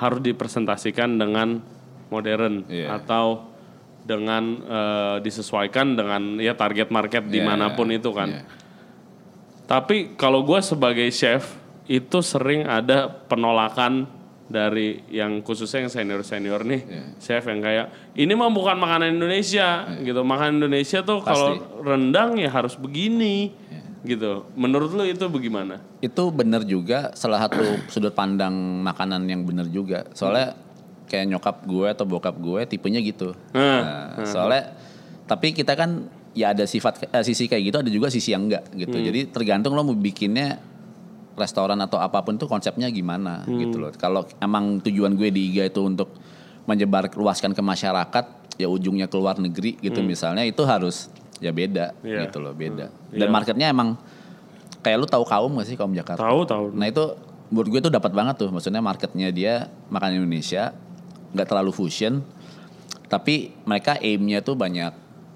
harus 0.01 0.19
dipresentasikan 0.19 1.15
dengan 1.15 1.61
modern 2.09 2.65
Iya. 2.65 2.97
atau 2.97 3.47
dengan 4.01 4.43
eh, 4.59 5.15
disesuaikan 5.21 5.93
dengan 5.93 6.41
ya 6.41 6.57
target 6.57 6.89
market 6.89 7.23
Iya, 7.23 7.31
di 7.31 7.39
mana 7.39 7.71
pun 7.71 7.87
itu 7.87 8.09
kan 8.09 8.27
iya. 8.27 8.43
tapi 9.63 10.17
kalau 10.17 10.41
gue 10.41 10.59
sebagai 10.59 11.05
chef 11.13 11.55
itu 11.85 12.19
sering 12.19 12.65
ada 12.65 13.05
penolakan 13.07 14.07
dari 14.51 14.99
yang 15.07 15.39
khususnya 15.39 15.87
yang 15.87 15.91
senior 15.93 16.21
senior 16.25 16.65
nih 16.65 16.81
Iya. 16.83 17.03
chef 17.21 17.45
yang 17.45 17.61
kayak 17.61 17.87
ini 18.17 18.33
mah 18.33 18.49
bukan 18.49 18.75
makanan 18.75 19.15
Indonesia 19.15 19.85
gitu 20.01 20.25
makanan 20.25 20.59
Indonesia 20.59 20.99
tuh 21.01 21.21
kalau 21.21 21.55
rendang 21.79 22.35
ya 22.35 22.49
harus 22.49 22.75
begini 22.75 23.53
Iya. 23.69 23.80
Gitu 24.01 24.49
menurut 24.57 24.89
lu 24.91 25.05
itu 25.05 25.21
bagaimana? 25.25 25.77
Itu 26.01 26.33
bener 26.33 26.65
juga 26.65 27.13
salah 27.13 27.45
satu 27.45 27.61
sudut 27.93 28.11
pandang 28.11 28.53
makanan 28.81 29.25
yang 29.25 29.45
bener 29.45 29.69
juga. 29.69 30.09
Soalnya 30.11 30.57
kayak 31.05 31.27
nyokap 31.27 31.57
gue 31.65 31.87
atau 31.91 32.05
bokap 32.07 32.35
gue 32.35 32.61
tipenya 32.65 32.97
gitu. 32.99 33.35
Nah, 33.51 34.17
Nah, 34.17 34.25
soalnya 34.25 34.63
tapi 35.27 35.51
kita 35.51 35.75
kan 35.75 36.07
ya 36.31 36.55
ada 36.55 36.63
sifat 36.63 37.11
eh, 37.11 37.21
sisi 37.21 37.45
kayak 37.45 37.63
gitu 37.67 37.77
ada 37.83 37.91
juga 37.91 38.07
sisi 38.07 38.31
yang 38.31 38.47
enggak 38.47 38.71
gitu. 38.73 38.95
Hmm. 38.95 39.05
Jadi 39.05 39.19
tergantung 39.29 39.75
lo 39.75 39.83
mau 39.83 39.93
bikinnya 39.93 40.57
restoran 41.31 41.79
atau 41.79 41.97
apa 41.97 42.19
pun 42.21 42.35
tuh 42.35 42.47
konsepnya 42.47 42.89
gimana 42.89 43.43
Hmm. 43.43 43.59
gitu 43.59 43.77
loh. 43.79 43.91
Kalau 43.93 44.25
emang 44.37 44.79
tujuan 44.81 45.13
gue 45.13 45.29
di 45.29 45.51
IGA 45.51 45.69
itu 45.69 45.81
untuk 45.81 46.11
menyebar 46.63 47.09
luaskan 47.13 47.51
ke 47.51 47.61
masyarakat 47.61 48.25
ya 48.55 48.67
ujungnya 48.67 49.09
ke 49.09 49.15
luar 49.17 49.35
negeri 49.35 49.79
gitu 49.79 49.99
misalnya 50.01 50.45
itu 50.45 50.61
harus 50.61 51.09
ya 51.41 51.51
beda 51.51 51.97
Hmm. 51.99 52.05
Iya. 52.05 52.19
gitu 52.25 52.37
loh 52.37 52.53
beda. 52.53 52.87
Hmm. 52.87 53.17
Dan 53.17 53.27
Iya. 53.27 53.33
marketnya 53.33 53.67
emang 53.67 53.97
kayak 54.79 54.97
lu 54.97 55.05
tahu 55.05 55.25
kaum 55.25 55.51
gak 55.57 55.67
sih 55.67 55.75
kaum 55.75 55.91
Jakarta? 55.91 56.21
Tahu 56.21 56.39
tahu. 56.45 56.65
Nah 56.71 56.85
itu 56.85 57.03
menurut 57.49 57.67
gue 57.67 57.81
tuh 57.83 57.91
dapat 57.91 58.11
banget 58.11 58.35
tuh, 58.37 58.49
maksudnya 58.49 58.79
marketnya 58.79 59.27
dia 59.29 59.53
makan 59.89 60.15
Indonesia, 60.15 60.71
nggak 61.31 61.43
terlalu 61.45 61.71
fusion, 61.71 62.23
tapi 63.07 63.51
mereka 63.63 63.97
aimnya 63.97 64.39
tuh 64.39 64.55
banyak 64.55 64.93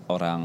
orang 0.08 0.41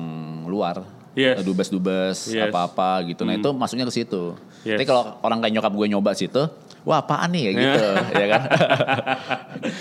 luar, 0.47 0.83
Yes. 1.13 1.43
dubes-dubes 1.43 2.27
Yes. 2.29 2.49
apa-apa 2.49 3.07
gitu. 3.07 3.23
Nah 3.23 3.35
itu 3.35 3.51
masuknya 3.53 3.85
ke 3.85 3.95
situ. 3.95 4.35
Yes. 4.63 4.77
Tapi 4.77 4.85
kalau 4.85 5.21
orang 5.21 5.39
kayak 5.41 5.55
nyokap 5.55 5.73
gue 5.73 5.87
nyoba 5.89 6.11
situ, 6.13 6.43
wah 6.83 6.99
apaan 6.99 7.29
nih 7.29 7.43
ya 7.43 7.53
gitu, 7.53 7.87
ya 8.23 8.27
kan? 8.29 8.43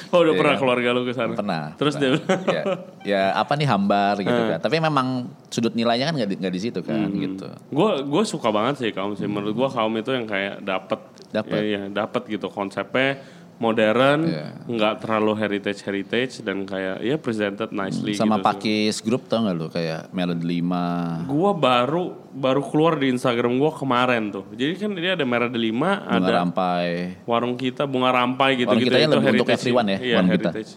oh 0.10 0.20
udah 0.20 0.30
Iya. 0.30 0.40
pernah 0.40 0.56
keluarga 0.56 0.90
lu 0.92 1.02
ke 1.02 1.14
sana? 1.14 1.34
pernah. 1.34 1.64
Terus 1.74 1.96
pernah. 1.96 2.20
dia 2.20 2.52
ya, 2.52 2.64
ya 3.06 3.24
apa 3.34 3.54
nih 3.54 3.66
hambar 3.66 4.16
gitu 4.20 4.30
Eh. 4.36 4.48
kan. 4.50 4.60
Tapi 4.60 4.76
memang 4.78 5.08
sudut 5.48 5.72
nilainya 5.72 6.06
kan 6.06 6.16
nggak 6.16 6.30
di, 6.30 6.36
nggak 6.38 6.54
di 6.54 6.62
situ 6.62 6.80
kan 6.82 7.00
Hmm. 7.02 7.16
gitu. 7.16 7.48
gue 7.48 7.90
gue 8.04 8.24
suka 8.24 8.50
banget 8.50 8.76
sih 8.78 8.92
kaum 8.92 9.14
sih 9.14 9.26
menurut 9.26 9.54
gue 9.54 9.70
kaum 9.70 9.94
itu 9.94 10.12
yang 10.12 10.26
kayak 10.26 10.60
dapet 10.60 11.00
Dapet. 11.30 11.56
ya, 11.56 11.62
ya, 11.62 11.84
dapet 11.90 12.22
gitu 12.28 12.48
konsepnya 12.48 13.22
modern 13.60 14.20
Iya. 14.26 14.46
nggak 14.66 14.94
terlalu 15.00 15.32
heritage 15.36 15.80
heritage 15.82 16.34
dan 16.40 16.64
kayak 16.64 17.00
ya 17.00 17.16
presented 17.16 17.70
nicely 17.70 18.14
Sama 18.14 18.36
gitu 18.36 18.46
Pakis 18.46 18.98
Group 19.00 19.28
tau 19.28 19.44
gak 19.44 19.54
lu 19.54 19.68
kayak 19.68 20.08
Melody 20.10 20.64
5, 20.64 21.28
gue 21.28 21.52
baru 21.54 22.04
baru 22.30 22.62
keluar 22.64 22.96
di 22.96 23.10
Instagram 23.10 23.58
gue 23.58 23.72
kemarin 23.74 24.24
tuh 24.30 24.48
jadi 24.52 24.74
kan 24.76 24.90
dia 24.94 25.12
ada 25.14 25.24
merah 25.24 25.48
delima 25.48 26.00
Bunga 26.00 26.16
ada 26.16 26.32
Rampai. 26.40 26.88
warung 27.24 27.56
kita 27.56 27.84
bunga 27.84 28.10
rampai 28.12 28.50
gitu 28.56 28.70
Warung 28.70 28.80
gitu 28.80 28.90
kitanya 28.90 29.06
itu 29.06 29.18
lebih 29.18 29.32
untuk 29.36 29.50
everyone 29.52 29.88
ya, 29.88 29.98
iya 30.00 30.16
warung 30.16 30.30
kita. 30.30 30.50
heritage 30.50 30.72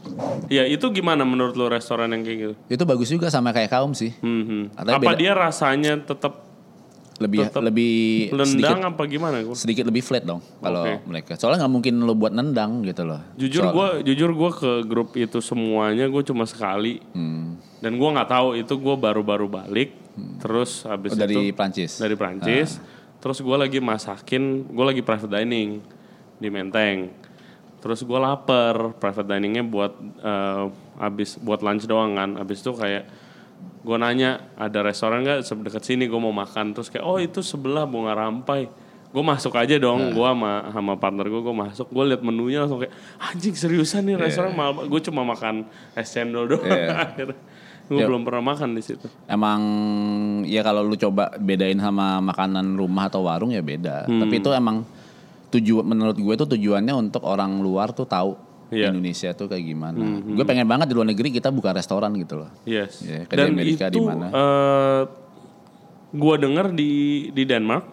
iya 0.48 0.62
itu 0.66 0.86
gimana 0.90 1.22
menurut 1.22 1.54
lo 1.54 1.66
restoran 1.66 2.10
yang 2.10 2.20
kayak 2.20 2.38
gitu 2.40 2.54
Itu 2.68 2.82
bagus 2.82 3.06
juga 3.06 3.28
sama 3.28 3.50
kayak 3.50 3.70
kaum 3.70 3.92
sih. 3.92 4.10
Hmm, 4.18 4.42
hmm. 4.42 4.62
Tapi 4.74 4.90
apa 4.90 5.02
beda. 5.06 5.16
dia 5.16 5.32
rasanya 5.32 5.94
tetap 5.98 6.50
Lebih 7.22 7.38
Tetep 7.46 7.62
lebih 7.62 7.94
sedikit 8.42 8.76
apa 8.82 9.02
gimana 9.04 9.36
gue 9.40 9.54
sedikit 9.54 9.86
lebih 9.86 10.00
flat 10.00 10.22
dong 10.22 10.42
kalau 10.58 10.82
Oke. 10.82 10.94
mereka. 11.06 11.32
Soalnya 11.34 11.62
nggak 11.62 11.72
mungkin 11.72 11.94
lo 12.00 12.12
buat 12.12 12.30
nendang 12.30 12.82
gitu 12.82 13.02
loh. 13.02 13.22
Jujur 13.34 13.70
gue 13.70 13.88
jujur 14.04 14.30
gue 14.30 14.50
ke 14.52 14.72
grup 14.82 15.14
itu 15.14 15.38
semuanya 15.38 16.04
gue 16.04 16.22
cuma 16.22 16.42
sekali 16.42 16.98
Hmm. 17.12 17.56
dan 17.78 17.94
gue 17.94 18.08
nggak 18.08 18.28
tahu 18.28 18.48
itu 18.54 18.74
gue 18.74 18.94
baru-baru 18.96 19.46
balik 19.46 19.94
terus 20.38 20.82
habis 20.82 21.12
Oh, 21.12 21.18
dari 21.18 21.34
itu 21.40 21.54
Prancis. 21.54 21.96
dari 21.96 22.12
Prancis 22.12 22.76
terus 23.16 23.38
gue 23.38 23.56
lagi 23.56 23.78
masakin 23.78 24.42
gue 24.66 24.84
lagi 24.84 25.00
private 25.00 25.30
dining 25.32 25.80
di 26.36 26.48
Menteng 26.48 27.08
terus 27.78 28.00
gue 28.00 28.14
lapar 28.14 28.92
private 28.94 29.26
diningnya 29.26 29.62
buat 29.62 29.92
eh, 30.20 30.64
habis 30.96 31.34
buat 31.36 31.60
lunch 31.60 31.84
doang 31.84 32.12
kan 32.12 32.36
habis 32.36 32.60
itu 32.60 32.70
kayak 32.70 33.06
gue 33.82 33.96
nanya 33.98 34.54
ada 34.54 34.80
restoran 34.80 35.22
nggak 35.22 35.42
deket 35.42 35.82
sini? 35.82 36.06
Gue 36.06 36.16
mau 36.16 36.30
makan. 36.30 36.72
Terus 36.72 36.88
kayak 36.88 37.02
oh 37.02 37.18
itu 37.18 37.42
sebelah 37.42 37.82
bunga 37.82 38.14
rampai. 38.14 38.70
Gue 39.12 39.20
masuk 39.20 39.52
aja 39.54 39.76
dong 39.76 40.10
gue 40.10 40.24
sama 40.24 40.72
sama 40.72 40.96
partner 40.96 41.28
gue 41.28 41.42
gue 41.42 41.52
masuk. 41.52 41.86
Gue 41.90 42.04
liat 42.08 42.22
menunya 42.22 42.64
langsung 42.64 42.80
kayak 42.80 42.94
anjing 43.20 43.52
seriusan 43.52 44.06
nih 44.06 44.16
restoran 44.16 44.54
mahal 44.54 44.86
gue 44.86 45.00
cuma 45.02 45.20
makan 45.20 45.68
es 45.92 46.08
cendol 46.08 46.48
doang 46.48 46.64
akhirnya. 47.04 47.36
Gue 47.82 47.98
Ya. 48.00 48.08
belum 48.08 48.24
pernah 48.24 48.54
makan 48.54 48.72
di 48.72 48.80
situ. 48.80 49.04
Emang 49.26 49.60
ya 50.48 50.64
kalau 50.64 50.80
lu 50.80 50.96
coba 50.96 51.34
bedain 51.36 51.76
sama 51.76 52.22
makanan 52.24 52.78
rumah 52.78 53.12
atau 53.12 53.26
warung 53.28 53.52
ya 53.52 53.60
beda. 53.60 54.08
Hmm. 54.08 54.22
Tapi 54.24 54.40
itu 54.40 54.48
emang 54.48 54.86
tujuan 55.52 55.84
menurut 55.84 56.16
gue 56.16 56.34
tuh 56.38 56.48
tujuannya 56.56 56.94
untuk 56.96 57.28
orang 57.28 57.60
luar 57.60 57.92
tuh 57.92 58.08
tahu 58.08 58.32
Hmm, 58.72 58.92
Indonesia 58.96 59.30
tuh 59.32 59.46
kayak 59.46 59.64
gimana. 59.64 60.00
Gue 60.24 60.44
pengen 60.44 60.64
banget 60.64 60.88
di 60.88 60.94
luar 60.96 61.04
negeri 61.04 61.28
kita 61.28 61.52
buka 61.52 61.70
restoran 61.70 62.16
gitu 62.16 62.40
loh. 62.40 62.50
Yes. 62.64 63.04
Kayak 63.04 63.28
di 63.28 63.36
Dan 63.36 63.48
Amerika, 63.52 63.84
itu 63.86 63.94
di 63.94 64.00
mana? 64.00 64.26
eh, 64.28 65.02
gua 66.12 66.34
denger 66.36 66.66
di 66.72 66.92
di 67.30 67.42
Denmark 67.44 67.84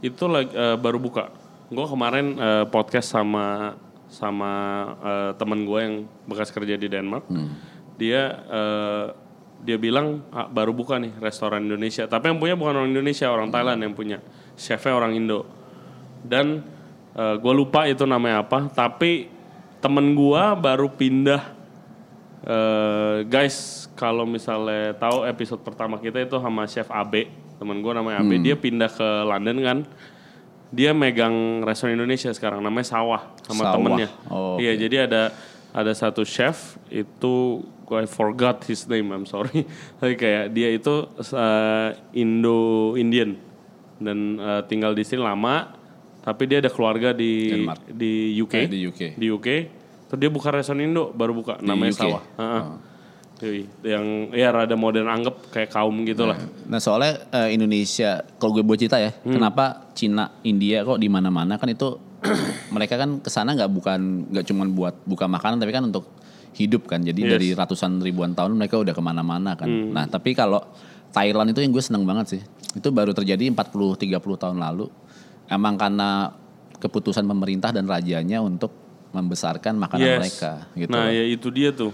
itu 0.00 0.24
lagi 0.24 0.52
eh, 0.52 0.76
baru 0.76 1.00
buka. 1.00 1.32
Gua 1.72 1.88
kemarin 1.88 2.36
eh, 2.36 2.64
podcast 2.68 3.08
sama 3.10 3.72
sama 4.12 4.52
eh, 5.00 5.30
temen 5.34 5.64
gue 5.64 5.80
yang 5.80 5.94
bekas 6.24 6.52
kerja 6.52 6.76
di 6.76 6.86
Denmark. 6.86 7.24
Hmm. 7.26 7.50
Dia 7.96 8.22
eh, 8.44 9.06
dia 9.64 9.80
bilang 9.80 10.20
"Ah, 10.28 10.44
baru 10.44 10.70
buka 10.70 11.00
nih 11.00 11.16
restoran 11.16 11.64
Indonesia. 11.64 12.04
Tapi 12.04 12.28
yang 12.28 12.36
punya 12.36 12.52
bukan 12.54 12.76
orang 12.76 12.92
Indonesia, 12.92 13.32
orang 13.32 13.48
Thailand 13.48 13.80
yang 13.80 13.96
punya. 13.96 14.20
Chefnya 14.54 14.92
orang 14.92 15.16
Indo. 15.16 15.48
Dan 16.20 16.60
gue 17.14 17.54
lupa 17.54 17.86
itu 17.86 18.04
namanya 18.04 18.42
apa. 18.42 18.68
Tapi 18.68 19.33
temen 19.84 20.16
gua 20.16 20.56
baru 20.56 20.88
pindah 20.88 21.52
Eh, 22.44 23.16
guys, 23.24 23.88
kalau 23.96 24.28
misalnya 24.28 24.92
tahu 25.00 25.24
episode 25.24 25.64
pertama 25.64 25.96
kita 25.96 26.20
itu 26.20 26.36
sama 26.36 26.68
Chef 26.68 26.84
Abe, 26.92 27.32
temen 27.56 27.80
gue 27.80 27.92
namanya 27.96 28.20
Abe, 28.20 28.36
dia 28.36 28.52
pindah 28.52 28.92
ke 28.92 29.08
London 29.24 29.56
kan. 29.64 29.78
Dia 30.68 30.92
megang 30.92 31.64
restoran 31.64 31.96
Indonesia 31.96 32.28
sekarang 32.36 32.60
namanya 32.60 32.84
Sawah 32.84 33.32
sama 33.48 33.62
Sawah. 33.64 33.72
temennya. 33.72 34.08
Oh, 34.28 34.60
Iya, 34.60 34.76
jadi 34.76 35.08
ada 35.08 35.32
ada 35.72 35.92
satu 35.96 36.20
chef 36.28 36.76
itu 36.92 37.64
gue 37.88 38.04
forgot 38.04 38.60
his 38.68 38.84
name, 38.92 39.08
I'm 39.08 39.24
sorry. 39.24 39.64
Tapi 40.04 40.12
kayak 40.12 40.52
dia 40.52 40.68
itu 40.68 41.08
eh, 41.16 41.88
Indo 42.12 42.92
Indian 43.00 43.40
dan 44.04 44.36
eh, 44.36 44.62
tinggal 44.68 44.92
di 44.92 45.00
sini 45.00 45.24
lama, 45.24 45.72
tapi 46.24 46.42
dia 46.46 46.58
ada 46.58 46.68
keluarga 46.68 47.12
di 47.12 47.52
Denmark. 47.52 47.84
di 47.86 48.12
UK 48.34 48.54
Eh, 48.56 48.66
di 48.66 48.78
UK. 48.82 49.00
di 49.14 49.26
UK 49.28 49.48
Terus 50.04 50.18
dia 50.18 50.30
buka 50.30 50.48
restoran 50.48 50.80
Indo, 50.82 51.10
baru 51.10 51.32
buka 51.34 51.60
namanya 51.60 51.90
UK? 51.90 52.00
Sawah. 52.00 52.22
Heeh. 52.34 52.64
Yoi. 53.36 53.62
Yang 53.84 54.06
ya 54.32 54.48
rada 54.48 54.72
modern 54.74 55.04
anggap 55.06 55.50
kayak 55.50 55.68
kaum 55.68 55.92
gitu 56.02 56.24
lah. 56.24 56.38
Nah 56.64 56.78
soalnya 56.78 57.28
eh, 57.30 57.50
Indonesia, 57.50 58.22
kalau 58.36 58.52
gue 58.52 58.62
buat 58.62 58.78
cerita 58.78 58.96
ya, 58.96 59.10
Hmm. 59.12 59.34
kenapa 59.34 59.90
Cina, 59.92 60.38
India 60.42 60.80
kok 60.80 60.96
di 60.96 61.08
mana-mana 61.08 61.56
kan 61.56 61.66
itu 61.66 61.98
mereka 62.70 62.96
kan 62.96 63.18
ke 63.18 63.28
sana 63.28 63.52
nggak 63.52 63.68
bukan 63.68 64.00
nggak 64.30 64.44
cuma 64.46 64.64
buat 64.66 64.96
buka 65.02 65.26
makanan 65.26 65.58
tapi 65.58 65.72
kan 65.72 65.84
untuk 65.84 66.08
hidup 66.54 66.86
kan. 66.86 67.02
Jadi 67.02 67.20
Yes. 67.20 67.30
dari 67.30 67.48
ratusan 67.52 67.98
ribuan 67.98 68.32
tahun 68.32 68.54
mereka 68.54 68.78
udah 68.78 68.92
ke 68.92 69.02
mana-mana 69.02 69.52
kan. 69.54 69.66
Hmm. 69.66 69.90
Nah 69.90 70.06
tapi 70.06 70.32
kalau 70.32 70.62
Thailand 71.10 71.50
itu 71.50 71.58
yang 71.58 71.70
gue 71.70 71.82
seneng 71.82 72.02
banget 72.02 72.26
sih. 72.30 72.42
Itu 72.72 72.90
baru 72.90 73.10
terjadi 73.10 73.50
40-30 73.50 73.98
tahun 74.36 74.58
lalu. 74.58 74.86
Emang 75.46 75.76
karena 75.76 76.32
keputusan 76.76 77.24
pemerintah 77.24 77.70
dan 77.70 77.84
rajanya 77.84 78.40
untuk 78.40 78.72
membesarkan 79.10 79.78
makanan 79.78 80.04
Yes. 80.04 80.20
mereka 80.20 80.52
gitu. 80.74 80.90
Nah 80.90 81.08
ya 81.08 81.24
itu 81.24 81.48
dia 81.48 81.70
tuh. 81.70 81.92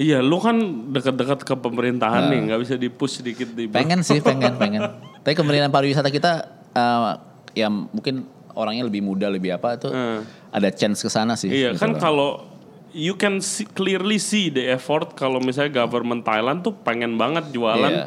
Iya, 0.00 0.24
lu 0.24 0.40
kan 0.40 0.56
dekat-dekat 0.88 1.44
ke 1.44 1.54
pemerintahan 1.54 2.32
nih, 2.32 2.40
nggak 2.48 2.60
bisa 2.64 2.74
di-push 2.74 3.20
sedikit 3.20 3.52
di 3.52 3.68
Pengen 3.68 4.00
sih, 4.00 4.16
pengen, 4.24 4.56
pengen. 4.56 4.80
Tapi 5.20 5.36
kemudian 5.36 5.68
pariwisata 5.68 6.08
kita 6.08 6.32
eh, 6.72 7.12
ya 7.54 7.68
mungkin 7.68 8.24
orangnya 8.56 8.88
lebih 8.88 9.04
muda, 9.04 9.28
lebih 9.28 9.52
apa 9.52 9.76
itu 9.76 9.92
Hmm. 9.92 10.24
ada 10.50 10.72
chance 10.72 11.04
ke 11.04 11.08
sana 11.08 11.36
sih. 11.36 11.52
Iya 11.52 11.76
gitu 11.76 11.84
kan 11.84 12.00
kalau 12.00 12.48
you 12.90 13.12
can 13.14 13.38
see, 13.38 13.68
clearly 13.68 14.16
see 14.16 14.48
the 14.48 14.72
effort 14.72 15.12
kalau 15.14 15.36
misalnya 15.38 15.84
government 15.84 16.24
Thailand 16.24 16.64
tuh 16.64 16.72
pengen 16.74 17.14
banget 17.14 17.52
jualan 17.52 17.92
Iya. 17.92 18.06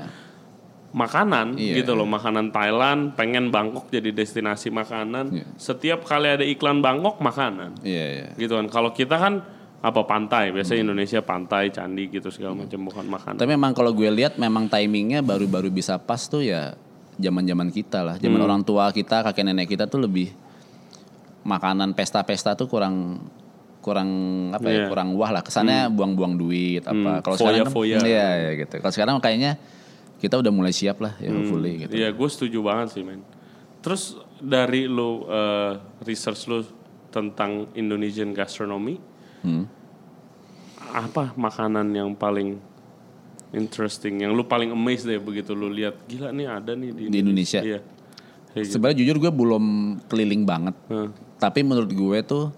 Makanan 0.93 1.57
Iya. 1.57 1.81
gitu 1.81 1.93
loh 1.93 2.05
makanan 2.05 2.49
Thailand 2.49 3.13
pengen 3.13 3.49
Bangkok 3.49 3.89
jadi 3.89 4.09
destinasi 4.09 4.69
makanan 4.69 5.25
Iya. 5.31 5.45
setiap 5.55 6.05
kali 6.05 6.29
ada 6.31 6.45
iklan 6.45 6.79
Bangkok 6.79 7.17
makanan 7.17 7.81
Iya, 7.81 8.05
iya. 8.07 8.27
gitu 8.35 8.53
kan 8.53 8.69
kalau 8.69 8.89
kita 8.89 9.17
kan 9.17 9.41
apa 9.81 10.01
pantai 10.03 10.49
biasanya 10.49 10.79
Hmm. 10.79 10.87
Indonesia 10.87 11.19
pantai 11.19 11.67
candi 11.67 12.07
gitu 12.07 12.29
segala 12.29 12.55
macam 12.55 12.79
bukan 12.79 13.05
makanan 13.05 13.35
Tapi 13.35 13.49
memang 13.51 13.73
kalau 13.73 13.91
gue 13.91 14.07
lihat 14.07 14.37
memang 14.37 14.65
timingnya 14.65 15.19
baru-baru 15.19 15.67
bisa 15.67 15.97
pas 15.97 16.23
tuh 16.23 16.39
ya 16.39 16.77
zaman-zaman 17.15 17.67
kita 17.67 17.99
lah. 18.01 18.15
Zaman 18.15 18.37
Hmm. 18.37 18.47
orang 18.47 18.61
tua 18.61 18.89
kita, 18.89 19.21
kakek 19.23 19.43
nenek 19.43 19.67
kita 19.67 19.85
tuh 19.85 19.99
lebih 19.99 20.31
makanan 21.43 21.91
pesta-pesta 21.91 22.53
tuh 22.53 22.65
kurang 22.65 23.19
kurang 23.83 24.07
apa 24.49 24.63
ya 24.65 24.79
Iya. 24.79 24.87
kurang 24.87 25.11
wah 25.13 25.27
lah 25.29 25.43
kesannya 25.43 25.91
buang-buang 25.91 26.39
duit 26.39 26.79
apa 26.81 26.95
Hmm, 27.11 27.19
kalau 27.19 27.35
sekarang 27.35 27.67
kan 27.67 27.73
foya-foya. 27.75 27.97
iya 28.07 28.27
iya 28.39 28.51
gitu 28.55 28.79
kalau 28.79 28.93
sekarang 28.93 29.15
kayaknya 29.19 29.59
kita 30.23 30.39
udah 30.39 30.49
mulai 30.49 30.71
siap 30.71 31.03
lah 31.03 31.19
ya 31.19 31.27
hopefully 31.29 31.83
gitu 31.83 31.91
Iya, 31.91 32.09
gue 32.09 32.29
setuju 32.31 32.63
banget 32.63 32.95
sih, 32.95 33.03
men. 33.03 33.19
Terus 33.83 34.15
dari 34.39 34.87
lu 34.87 35.27
eh, 35.27 35.75
research 36.01 36.47
lu 36.47 36.63
tentang 37.11 37.67
Indonesian 37.75 38.31
gastronomy, 38.31 38.95
Hmm. 39.43 39.67
apa 40.79 41.35
makanan 41.35 41.91
yang 41.91 42.15
paling 42.15 42.55
interesting, 43.51 44.23
yang 44.23 44.31
lu 44.31 44.47
paling 44.47 44.71
amazed 44.71 45.03
deh 45.03 45.19
begitu 45.19 45.51
lu 45.51 45.67
lihat, 45.67 45.99
gila 46.07 46.31
nih 46.31 46.47
ada 46.47 46.71
nih 46.73 46.89
di, 46.95 47.03
Di 47.11 47.17
Indonesia? 47.19 47.59
Iya. 47.59 47.79
Kayak 48.53 48.63
gitu. 48.63 48.73
sebenarnya 48.77 48.97
jujur 49.01 49.17
gue 49.19 49.31
belum 49.33 49.65
keliling 50.05 50.45
banget 50.45 50.77
Hah. 50.85 51.09
tapi 51.41 51.65
menurut 51.65 51.89
gue 51.89 52.17
tuh 52.21 52.53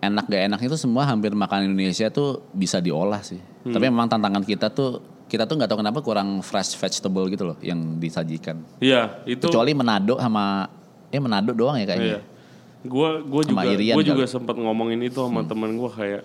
enak 0.00 0.24
gak 0.26 0.42
enak 0.48 0.60
itu 0.64 0.74
semua 0.74 1.04
hampir 1.04 1.30
makanan 1.30 1.70
Indonesia 1.70 2.08
tuh 2.08 2.42
bisa 2.50 2.80
diolah 2.80 3.22
sih. 3.22 3.38
Hmm. 3.38 3.70
Tapi 3.70 3.84
memang 3.86 4.10
tantangan 4.10 4.42
kita 4.42 4.66
tuh 4.66 4.98
kita 5.32 5.48
tuh 5.48 5.56
nggak 5.56 5.64
tahu 5.66 5.80
kenapa 5.80 5.98
kurang 5.98 6.28
fresh 6.40 6.76
vegetable 6.76 7.24
gitu 7.26 7.44
loh 7.46 7.56
yang 7.60 7.96
disajikan. 7.96 8.60
Iya, 8.78 9.24
itu 9.24 9.48
Kecuali 9.48 9.72
Manado 9.72 10.14
sama 10.14 10.68
ya 11.08 11.18
Manado 11.18 11.50
doang 11.52 11.80
ya 11.80 11.88
kayaknya. 11.88 12.04
Iya. 12.06 12.20
Gua 12.84 13.16
gua 13.18 13.40
Sama 13.40 13.64
juga 13.64 13.72
Irian 13.72 13.96
gua 13.96 14.04
juga. 14.04 14.22
Hmm. 14.22 14.34
sempat 14.36 14.56
ngomongin 14.56 15.00
itu 15.00 15.16
sama 15.16 15.40
temen 15.42 15.72
gua 15.72 15.88
kayak 15.88 16.22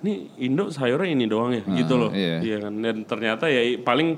nih 0.00 0.16
Indo 0.40 0.70
sayurnya 0.70 1.10
ini 1.10 1.26
doang 1.26 1.50
ya 1.50 1.62
gitu 1.66 1.98
loh. 1.98 2.14
iya. 2.14 2.38
kan. 2.60 2.72
Dan 2.72 3.02
ternyata 3.02 3.50
ya 3.50 3.60
paling 3.80 4.14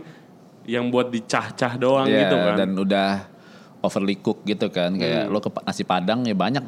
yang 0.62 0.92
buat 0.92 1.08
dicah-cah 1.08 1.74
doang 1.74 2.06
Iya, 2.06 2.20
gitu 2.22 2.36
kan. 2.36 2.54
dan 2.54 2.70
udah 2.76 3.10
overly 3.80 4.14
cook 4.14 4.44
gitu 4.44 4.68
kan 4.68 4.94
kayak 4.94 5.26
Hmm. 5.26 5.32
lo 5.32 5.40
ke 5.40 5.50
nasi 5.58 5.82
padang 5.82 6.22
ya 6.22 6.36
banyak 6.36 6.62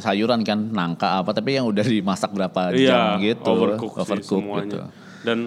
sayuran 0.00 0.42
kan 0.42 0.58
nangka 0.66 1.20
apa 1.20 1.30
tapi 1.30 1.54
yang 1.54 1.66
udah 1.66 1.84
dimasak 1.84 2.30
berapa 2.30 2.72
Iya, 2.72 2.88
jam 2.88 3.04
gitu 3.20 3.46
overcook, 3.46 3.92
sih 3.92 4.00
overcook 4.00 4.42
semuanya. 4.42 4.64
gitu. 4.64 4.78
Dan 5.20 5.38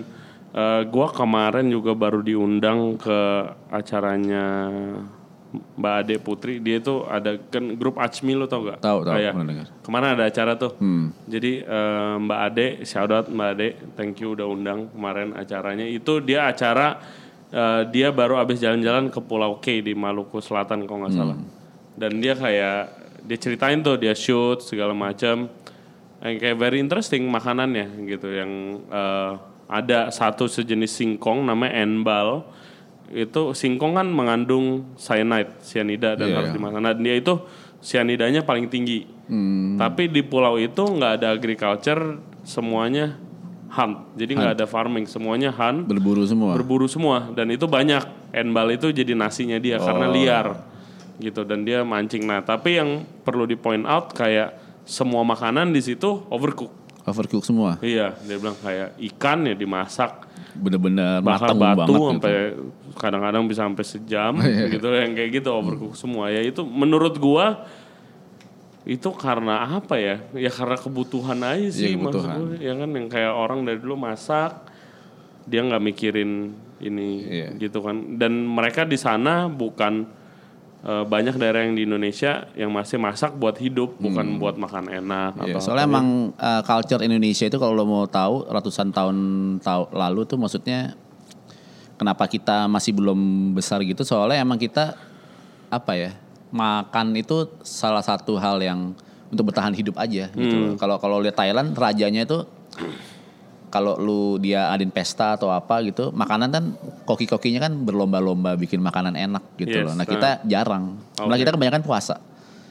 eh, 0.53 0.81
gua 0.87 1.09
kemarin 1.09 1.67
juga 1.67 1.97
baru 1.97 2.21
diundang 2.21 2.95
ke 3.01 3.19
acaranya 3.73 4.69
Mbak 5.53 5.93
Ade 6.01 6.15
Putri. 6.17 6.53
Dia 6.57 6.81
itu 6.81 7.05
ada 7.05 7.37
kan 7.37 7.77
grup 7.77 8.01
Acmi 8.01 8.33
lo 8.33 8.49
tau 8.49 8.65
gak? 8.65 8.81
Tahu, 8.81 9.05
tahu, 9.05 9.13
Kayak. 9.13 9.33
Ke 9.85 9.89
mana 9.93 10.17
ada 10.17 10.25
acara 10.25 10.57
tuh? 10.57 10.73
Hmm. 10.81 11.13
Jadi 11.29 11.61
eh, 11.61 12.15
Mbak 12.17 12.39
Ade, 12.49 12.67
shout 12.89 13.11
out 13.13 13.29
Mbak 13.29 13.49
Ade, 13.53 13.67
thank 13.93 14.17
you 14.17 14.33
udah 14.33 14.47
undang 14.49 14.89
kemarin 14.89 15.37
acaranya. 15.37 15.85
Itu 15.85 16.25
dia 16.25 16.49
acara 16.49 16.97
eh, 17.53 17.81
dia 17.93 18.09
baru 18.09 18.41
habis 18.41 18.57
jalan-jalan 18.57 19.13
ke 19.13 19.19
Pulau 19.21 19.61
K 19.61 19.85
di 19.85 19.93
Maluku 19.93 20.41
Selatan 20.41 20.89
kalau 20.89 21.05
nggak 21.05 21.13
salah. 21.13 21.37
Dan 21.93 22.17
dia 22.17 22.33
kayak 22.33 22.81
dia 23.23 23.37
ceritain 23.37 23.79
tuh 23.85 24.01
dia 24.01 24.17
shoot 24.17 24.65
segala 24.65 24.97
macam. 24.97 25.49
Yang 26.23 26.35
kayak 26.39 26.57
very 26.57 26.79
interesting 26.79 27.27
makanannya 27.29 28.09
gitu 28.09 28.31
yang 28.31 28.51
eh, 28.89 29.31
ada 29.73 30.13
satu 30.13 30.45
sejenis 30.45 30.93
singkong 30.93 31.41
namanya 31.41 31.81
enbal. 31.81 32.45
Itu 33.09 33.57
singkong 33.57 33.97
kan 33.97 34.07
mengandung 34.09 34.93
cyanide, 34.97 35.49
cyanida 35.65 36.13
dan 36.13 36.29
Iya, 36.29 36.35
harus 36.37 36.49
iya. 36.53 36.57
dimakan. 36.57 36.81
Nah, 36.81 36.93
dia 36.93 37.15
itu 37.17 37.33
cyanidanya 37.81 38.45
paling 38.45 38.69
tinggi. 38.69 39.05
Hmm. 39.25 39.77
Tapi 39.81 40.09
di 40.09 40.21
pulau 40.21 40.57
itu 40.57 40.81
nggak 40.81 41.11
ada 41.21 41.27
agriculture, 41.33 42.21
semuanya 42.45 43.17
hunt. 43.73 44.13
Jadi 44.13 44.31
nggak 44.37 44.53
ada 44.61 44.65
farming, 44.69 45.09
semuanya 45.09 45.49
hunt, 45.49 45.89
berburu 45.89 46.21
semua. 46.25 46.53
berburu 46.53 46.85
semua. 46.85 47.33
Dan 47.33 47.49
itu 47.49 47.65
banyak. 47.65 48.29
Enbal 48.33 48.77
itu 48.77 48.89
jadi 48.89 49.13
nasinya 49.13 49.57
dia 49.57 49.77
karena 49.77 50.09
Oh. 50.09 50.13
liar, 50.13 50.47
gitu. 51.17 51.45
Dan 51.45 51.65
dia 51.65 51.85
mancing. 51.85 52.25
Nah, 52.25 52.41
tapi 52.41 52.81
yang 52.81 53.05
perlu 53.21 53.45
di 53.45 53.53
point 53.53 53.85
out 53.85 54.09
kayak 54.13 54.57
semua 54.85 55.21
makanan 55.21 55.69
di 55.69 55.81
situ 55.85 56.25
overcook. 56.29 56.82
Overcook 57.03 57.43
semua. 57.43 57.75
Iya, 57.79 58.15
dia 58.19 58.37
bilang 58.37 58.55
kayak 58.55 58.95
ikan 59.11 59.43
ya 59.43 59.53
dimasak, 59.53 60.23
Bener-bener 60.53 61.19
bakar 61.19 61.51
matang 61.51 61.59
batu 61.59 61.73
banget 61.73 61.89
gitu. 61.89 62.09
sampai 62.09 62.35
kadang-kadang 62.93 63.43
bisa 63.43 63.61
sampai 63.63 63.85
sejam 63.85 64.33
Iya. 64.39 64.65
gitu 64.71 64.87
yang 64.87 65.11
kayak 65.11 65.31
gitu 65.33 65.49
overcook 65.49 65.93
semua 65.93 66.29
ya 66.29 66.39
itu 66.39 66.61
menurut 66.61 67.17
gua 67.17 67.65
itu 68.83 69.09
karena 69.09 69.63
apa 69.73 69.95
ya 69.95 70.19
ya 70.31 70.51
karena 70.51 70.75
kebutuhan 70.75 71.39
aja 71.39 71.67
sih 71.71 71.91
Iya, 71.91 71.97
maksud 71.97 72.19
kebutuhan. 72.21 72.35
gua 72.37 72.55
ya 72.59 72.73
kan 72.75 72.89
yang 72.91 73.07
kayak 73.07 73.33
orang 73.33 73.59
dari 73.63 73.79
dulu 73.79 73.95
masak 73.97 74.51
dia 75.43 75.59
nggak 75.59 75.81
mikirin 75.81 76.31
ini 76.79 77.09
Iya. 77.23 77.47
gitu 77.57 77.79
kan 77.79 78.15
dan 78.15 78.43
mereka 78.43 78.83
di 78.83 78.95
sana 78.95 79.47
bukan 79.47 80.05
eh, 80.83 81.03
banyak 81.07 81.35
daerah 81.39 81.63
yang 81.63 81.73
di 81.73 81.87
Indonesia 81.87 82.47
yang 82.53 82.69
masih 82.69 82.99
masak 82.99 83.33
buat 83.35 83.55
hidup 83.57 83.95
bukan 83.97 84.37
buat 84.37 84.55
makan 84.59 84.91
enak 84.91 85.31
Iya, 85.43 85.55
atau 85.55 85.59
soalnya 85.63 85.87
emang 85.87 86.07
uh, 86.35 86.61
culture 86.61 87.01
Indonesia 87.01 87.47
itu 87.47 87.57
kalau 87.57 87.73
lo 87.73 87.85
mau 87.87 88.05
tahu 88.05 88.45
ratusan 88.51 88.91
tahun 88.91 89.17
tahu 89.63 89.95
lalu 89.95 90.21
tuh 90.27 90.37
maksudnya 90.37 90.93
kenapa 91.95 92.27
kita 92.27 92.67
masih 92.67 92.91
belum 92.91 93.53
besar 93.55 93.79
gitu? 93.85 94.03
Soalnya 94.03 94.43
emang 94.43 94.59
kita 94.59 94.97
apa 95.71 95.95
ya 95.95 96.11
makan 96.53 97.17
itu 97.17 97.49
salah 97.65 98.03
satu 98.03 98.37
hal 98.37 98.61
yang 98.61 98.93
untuk 99.33 99.49
bertahan 99.49 99.73
hidup 99.73 99.97
aja 99.97 100.29
gitu 100.35 100.55
loh. 100.59 100.71
Kalau 100.77 101.01
kalau 101.01 101.17
lihat 101.17 101.33
Thailand 101.33 101.73
rajanya 101.73 102.27
itu 102.27 102.45
kalau 103.73 103.97
lu 103.97 104.37
dia 104.37 104.69
adain 104.69 104.87
pesta 104.87 105.33
atau 105.33 105.49
apa 105.49 105.81
gitu 105.81 106.13
makanan 106.13 106.47
kan 106.47 106.63
koki-kokinya 107.03 107.57
kan 107.59 107.73
berlomba-lomba 107.73 108.53
bikin 108.53 108.77
makanan 108.79 109.17
enak 109.17 109.41
gitu 109.57 109.81
Yes, 109.81 109.85
loh. 109.89 109.93
Nah 109.97 110.05
kita 110.05 110.45
jarang, 110.45 110.93
malah 111.17 111.33
Oke. 111.33 111.41
kita 111.41 111.51
kebanyakan 111.51 111.81
puasa. 111.81 112.21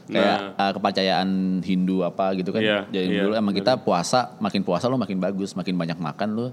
Kayak 0.04 0.38
Nah. 0.54 0.62
uh, 0.62 0.72
kepercayaan 0.72 1.28
Hindu 1.60 2.02
apa 2.02 2.34
gitu 2.34 2.50
kan. 2.50 2.62
Iya, 2.62 2.86
Jadi 2.86 3.06
iya, 3.08 3.22
dulu 3.22 3.34
emang 3.34 3.50
kita 3.52 3.74
puasa, 3.76 4.38
makin 4.38 4.62
puasa 4.62 4.86
lu 4.86 4.94
makin 4.94 5.18
bagus, 5.18 5.52
makin 5.52 5.74
banyak 5.74 5.98
makan 5.98 6.28
lu 6.30 6.46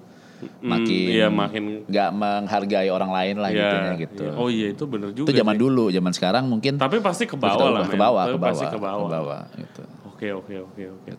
makin 0.61 0.87
iya, 1.11 1.27
makin- 1.27 1.83
nggak 1.85 2.09
menghargai 2.09 2.87
orang 2.87 3.11
lain 3.11 3.35
lah 3.37 3.51
Ya, 3.51 3.59
gitunya 3.59 3.93
gitu. 3.99 4.23
iya. 4.23 4.33
oh 4.33 4.47
iya 4.47 4.67
itu 4.71 4.83
bener 4.87 5.11
juga 5.11 5.27
Itu 5.27 5.35
zaman 5.35 5.51
sih. 5.51 5.61
dulu, 5.61 5.85
zaman 5.91 6.11
sekarang 6.15 6.43
mungkin 6.47 6.79
tapi 6.79 7.03
pasti 7.03 7.27
ke 7.27 7.35
bawah 7.35 7.69
lah 7.69 7.83
ke 7.83 7.99
bawah, 7.99 8.23
ke 8.25 8.37
bawah, 8.39 8.65
ke 8.65 8.79
bawah, 8.79 9.03
ke 9.03 9.13
bawah, 9.13 9.41
gitu. 9.53 9.81
Oke 10.07 10.27
oke 10.31 10.53
oke 10.63 10.83
oke. 10.95 11.09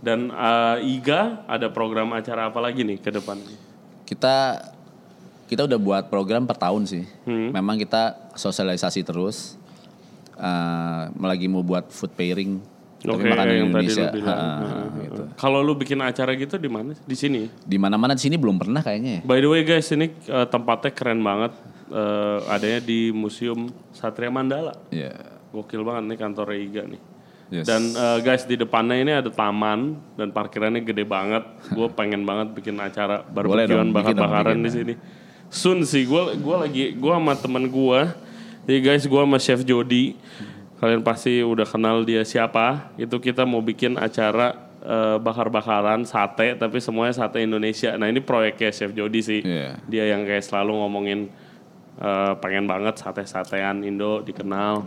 Dan 0.00 0.28
eh, 0.30 0.96
Iga 0.96 1.46
ada 1.48 1.72
program 1.72 2.12
acara 2.12 2.52
apa 2.52 2.60
lagi 2.60 2.84
nih 2.84 3.00
ke 3.00 3.10
depan? 3.10 3.40
Kita 4.04 4.60
kita 5.46 5.62
udah 5.62 5.78
buat 5.78 6.04
program 6.10 6.44
per 6.44 6.58
tahun 6.58 6.84
sih. 6.84 7.04
Hmm. 7.24 7.54
Memang 7.54 7.78
kita 7.78 8.32
sosialisasi 8.34 9.06
terus. 9.06 9.54
Eh, 10.36 11.02
lagi 11.16 11.46
mau 11.48 11.64
buat 11.64 11.88
food 11.88 12.12
pairing. 12.12 12.74
tapi 12.96 13.22
makanan 13.22 13.54
yang 13.54 13.70
tadi 13.70 13.86
Indonesia. 13.86 14.02
lu 14.10 14.16
bilang. 14.18 14.34
Ha, 14.34 14.46
Heeh, 14.66 14.86
gitu. 15.06 15.22
Kalau 15.38 15.58
lu 15.62 15.78
bikin 15.78 16.00
acara 16.02 16.32
gitu 16.34 16.58
di 16.58 16.66
mana? 16.66 16.90
Di 16.98 17.14
sini. 17.14 17.46
Di 17.62 17.78
mana-mana 17.78 18.18
di 18.18 18.22
sini 18.26 18.34
belum 18.34 18.58
pernah 18.58 18.82
kayaknya 18.82 19.20
ya. 19.20 19.22
By 19.22 19.38
the 19.38 19.46
way 19.46 19.62
guys 19.62 19.86
ini 19.94 20.10
eh, 20.10 20.46
tempatnya 20.50 20.90
keren 20.90 21.22
banget. 21.22 21.54
Eh, 21.86 22.38
adanya 22.50 22.80
di 22.82 23.14
Museum 23.14 23.70
Satria 23.94 24.26
Mandala. 24.26 24.74
Ya. 24.90 25.14
Gokil 25.54 25.86
banget 25.86 26.02
nih 26.10 26.18
kantor 26.18 26.46
Iga 26.58 26.82
nih. 26.90 26.98
Yes. 27.46 27.62
Dan 27.62 27.94
eh, 27.94 28.18
guys 28.26 28.42
di 28.42 28.58
depannya 28.58 28.98
ini 28.98 29.12
ada 29.14 29.30
taman 29.30 29.94
dan 30.18 30.34
parkirannya 30.34 30.82
gede 30.82 31.06
banget. 31.06 31.46
Gue 31.70 31.86
pengen 31.94 32.26
banget 32.26 32.50
bikin 32.58 32.74
acara 32.82 33.22
barbekyuan 33.22 33.94
bakar-bakaran 33.94 34.58
di 34.58 34.70
sini. 34.70 34.94
Soon 35.46 35.86
sih, 35.86 36.02
gue 36.02 36.22
gua 36.42 36.66
lagi 36.66 36.90
gue 36.98 37.12
sama 37.14 37.38
temen 37.38 37.70
gue. 37.70 38.00
Jadi 38.66 38.78
guys, 38.82 39.06
gue 39.06 39.20
sama 39.22 39.38
Chef 39.38 39.62
Jody. 39.62 40.18
Kalian 40.82 41.06
pasti 41.06 41.38
udah 41.38 41.62
kenal 41.62 42.02
dia 42.02 42.26
siapa. 42.26 42.90
Itu 42.98 43.22
kita 43.22 43.46
mau 43.46 43.62
bikin 43.62 43.94
acara 43.94 44.66
eh, 44.82 45.16
bakar-bakaran 45.22 46.02
sate, 46.02 46.58
tapi 46.58 46.82
semuanya 46.82 47.14
sate 47.14 47.46
Indonesia. 47.46 47.94
Nah 47.94 48.10
ini 48.10 48.18
proyeknya 48.18 48.74
Chef 48.74 48.90
Jody 48.90 49.22
sih. 49.22 49.40
Iya. 49.46 49.78
Dia 49.86 50.04
yang 50.18 50.26
kayak 50.26 50.42
selalu 50.42 50.82
ngomongin 50.82 51.30
eh, 52.02 52.32
pengen 52.42 52.66
banget 52.66 52.98
sate-satean 52.98 53.86
Indo 53.86 54.26
dikenal. 54.26 54.82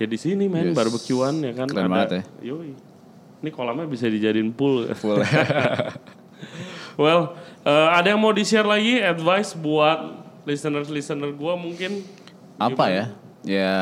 Ya 0.00 0.08
di 0.08 0.16
sini 0.16 0.48
men 0.48 0.72
Yes. 0.72 0.76
barbekyuan 0.76 1.44
ya 1.44 1.52
kan 1.52 1.68
Keren 1.68 1.86
banget 1.86 2.10
ya. 2.10 2.22
Yoi. 2.50 2.72
Ini 3.40 3.50
kolamnya 3.50 3.84
bisa 3.84 4.08
dijadiin 4.08 4.50
pool. 4.50 4.88
Boleh. 4.96 5.28
well, 7.00 7.36
eh, 7.62 7.88
ada 7.90 8.08
yang 8.08 8.20
mau 8.20 8.32
di-share 8.32 8.64
lagi 8.64 8.96
advice 8.96 9.52
buat 9.52 10.16
listener-listener 10.44 11.32
gua 11.32 11.54
mungkin 11.54 12.00
Apa 12.56 12.88
ya? 12.88 13.04
Ya 13.40 13.72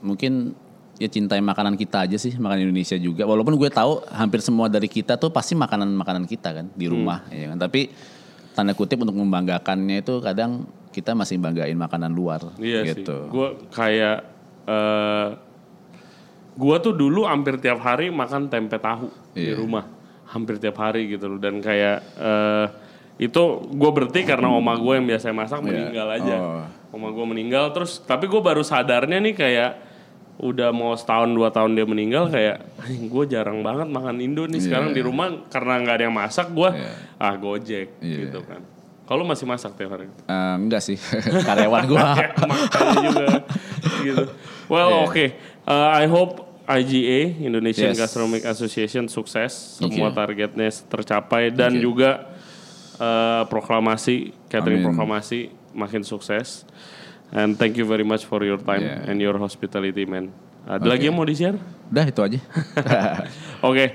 mungkin 0.00 0.56
ya 0.96 1.04
cintai 1.04 1.40
makanan 1.40 1.76
kita 1.76 2.08
aja 2.08 2.16
sih, 2.16 2.32
makanan 2.32 2.64
Indonesia 2.64 2.96
juga. 2.96 3.24
Walaupun 3.24 3.52
gue 3.54 3.68
tahu 3.68 4.00
hampir 4.08 4.40
semua 4.40 4.68
dari 4.68 4.88
kita 4.88 5.16
tuh 5.16 5.28
pasti 5.28 5.52
makanan-makanan 5.52 6.24
kita 6.24 6.48
kan 6.54 6.66
di 6.72 6.88
rumah, 6.88 7.28
ya 7.28 7.52
kan. 7.52 7.60
Tapi 7.60 7.92
tanda 8.56 8.72
kutip 8.72 9.04
untuk 9.04 9.12
membanggakannya 9.12 10.00
itu 10.00 10.24
kadang 10.24 10.64
kita 10.88 11.12
masih 11.12 11.36
banggain 11.36 11.76
makanan 11.76 12.08
luar 12.08 12.40
Iya 12.56 12.88
sih. 12.88 13.04
gitu. 13.04 13.28
Gue 13.28 13.60
kayak 13.68 14.24
eh 14.64 15.28
gue 16.56 16.76
tuh 16.80 16.92
dulu 16.92 17.24
hampir 17.24 17.56
tiap 17.56 17.78
hari 17.78 18.08
makan 18.08 18.48
tempe 18.48 18.76
tahu 18.76 19.12
di 19.30 19.52
Iya. 19.52 19.60
rumah, 19.60 19.84
hampir 20.26 20.56
tiap 20.56 20.76
hari 20.76 21.06
gitu 21.06 21.28
loh. 21.28 21.36
Dan 21.36 21.60
kayak 21.60 21.96
eh 22.16 22.66
itu 23.16 23.42
gue 23.66 23.90
berhenti 23.90 24.24
karena 24.24 24.48
oma 24.48 24.72
gue 24.74 24.92
yang 24.92 25.06
biasa 25.06 25.30
masak 25.30 25.60
meninggal 25.60 26.08
aja. 26.10 26.36
Oh. 26.36 26.64
Oma 26.92 27.12
gue 27.12 27.26
meninggal 27.26 27.72
terus, 27.72 28.00
tapi 28.00 28.24
gue 28.24 28.40
baru 28.40 28.60
sadarnya 28.60 29.20
nih 29.20 29.32
kayak 29.32 29.72
udah 30.36 30.68
mau 30.68 30.92
setahun 30.92 31.32
dua 31.32 31.48
tahun 31.48 31.72
dia 31.72 31.84
meninggal 31.84 32.28
kayak 32.28 32.60
gue 33.08 33.24
jarang 33.26 33.64
banget 33.64 33.88
makan 33.88 34.20
Indo 34.20 34.44
nih 34.44 34.60
sekarang 34.60 34.92
di 34.92 35.00
rumah 35.00 35.32
karena 35.48 35.80
nggak 35.80 35.96
ada 35.96 36.04
yang 36.04 36.12
masak 36.12 36.52
gue 36.52 36.68
ah 37.16 37.34
gojek 37.34 37.96
Iya. 38.00 38.28
gitu 38.28 38.44
kan. 38.44 38.60
Kalau 39.06 39.22
masih 39.22 39.46
masak 39.46 39.78
tiap 39.78 39.94
hari. 39.94 40.10
Eh, 40.10 40.54
enggak 40.58 40.82
sih, 40.82 40.98
karyawan 41.48 41.84
gua. 41.86 42.04
Ya, 42.18 42.28
juga 43.00 43.26
gitu. 44.02 44.24
Well, 44.66 44.90
Yeah. 44.92 45.06
oke. 45.06 45.24
Uh, 45.64 45.88
I 45.94 46.04
hope 46.04 46.45
IGA 46.66 47.46
Indonesian 47.46 47.94
Yes. 47.94 48.02
Gastronomic 48.02 48.42
Association 48.44 49.06
sukses, 49.06 49.78
semua 49.78 50.10
targetnya 50.10 50.66
tercapai 50.90 51.54
dan 51.54 51.70
juga 51.78 52.26
uh, 52.98 53.46
proklamasi 53.46 54.34
catering 54.50 54.82
Amin. 54.82 54.86
proklamasi 54.90 55.54
makin 55.72 56.02
sukses. 56.02 56.66
And 57.30 57.54
thank 57.54 57.74
you 57.74 57.86
very 57.86 58.02
much 58.02 58.26
for 58.26 58.42
your 58.42 58.58
time 58.58 58.82
Yeah. 58.82 59.06
and 59.10 59.18
your 59.18 59.38
hospitality, 59.38 60.06
man. 60.06 60.30
Ada 60.66 60.82
lagi 60.82 61.06
yang 61.06 61.14
mau 61.14 61.22
di-share? 61.22 61.54
Udah 61.86 62.06
itu 62.10 62.18
aja. 62.22 62.38
Oke, 63.70 63.94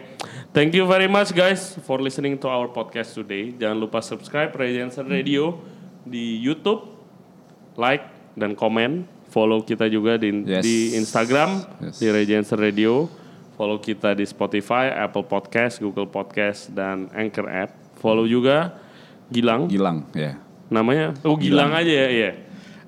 thank 0.55 0.71
you 0.71 0.87
very 0.87 1.11
much 1.11 1.35
guys 1.35 1.75
for 1.83 1.99
listening 1.99 2.39
to 2.39 2.47
our 2.47 2.71
podcast 2.71 3.11
today. 3.11 3.51
Jangan 3.51 3.75
lupa 3.75 3.99
subscribe 3.99 4.55
Jensen 4.55 5.11
Radio 5.11 5.59
di 6.07 6.39
YouTube, 6.39 6.87
like 7.75 8.07
dan 8.39 8.55
komen. 8.55 9.03
Follow 9.31 9.63
kita 9.63 9.87
juga 9.87 10.19
di, 10.19 10.43
Yes. 10.43 10.59
di 10.61 10.75
Instagram 10.99 11.63
Yes. 11.79 11.97
di 11.97 12.07
Jensen 12.27 12.59
Radio. 12.59 13.07
Follow 13.55 13.79
kita 13.79 14.11
di 14.11 14.27
Spotify, 14.27 14.91
Apple 14.91 15.23
Podcast, 15.23 15.79
Google 15.79 16.09
Podcast 16.09 16.67
dan 16.75 17.07
Anchor 17.15 17.47
app. 17.47 17.71
Follow 17.97 18.27
juga 18.27 18.75
Gilang. 19.31 19.71
Gilang, 19.71 20.03
ya. 20.11 20.35
Namanya 20.67 21.15
oh 21.23 21.39
Gilang, 21.39 21.71
aja 21.71 21.87
ya, 21.87 22.07
iya. 22.11 22.31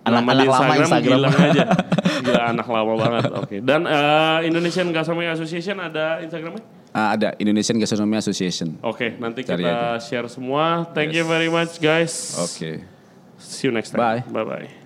Anak- 0.04 0.28
Nama 0.28 0.32
di 0.36 0.44
anak 0.44 0.52
lama 0.52 0.74
Instagram. 0.76 1.08
Gilang 1.08 1.36
aja. 1.40 1.66
Gila 2.24 2.42
anak 2.52 2.68
lama 2.68 2.94
banget. 3.00 3.24
Oke. 3.40 3.56
Dan 3.64 3.88
eh, 3.88 4.40
Indonesian 4.48 4.88
Gastronomy 4.92 5.32
Association 5.32 5.80
ada 5.80 6.20
Instagramnya? 6.20 6.64
Ah, 6.92 7.16
ada 7.16 7.32
Indonesian 7.40 7.80
Gastronomy 7.80 8.20
Association. 8.20 8.76
Oke, 8.84 9.16
nanti 9.16 9.48
Cari 9.48 9.64
kita 9.64 9.98
share 10.04 10.28
semua. 10.28 10.84
Thank 10.92 11.16
you 11.16 11.24
very 11.24 11.48
much 11.48 11.80
guys. 11.80 12.36
Oke. 12.36 12.84
See 13.40 13.68
you 13.68 13.74
next 13.74 13.96
time. 13.96 14.00
Bye. 14.00 14.22
Bye 14.28 14.44
bye. 14.46 14.83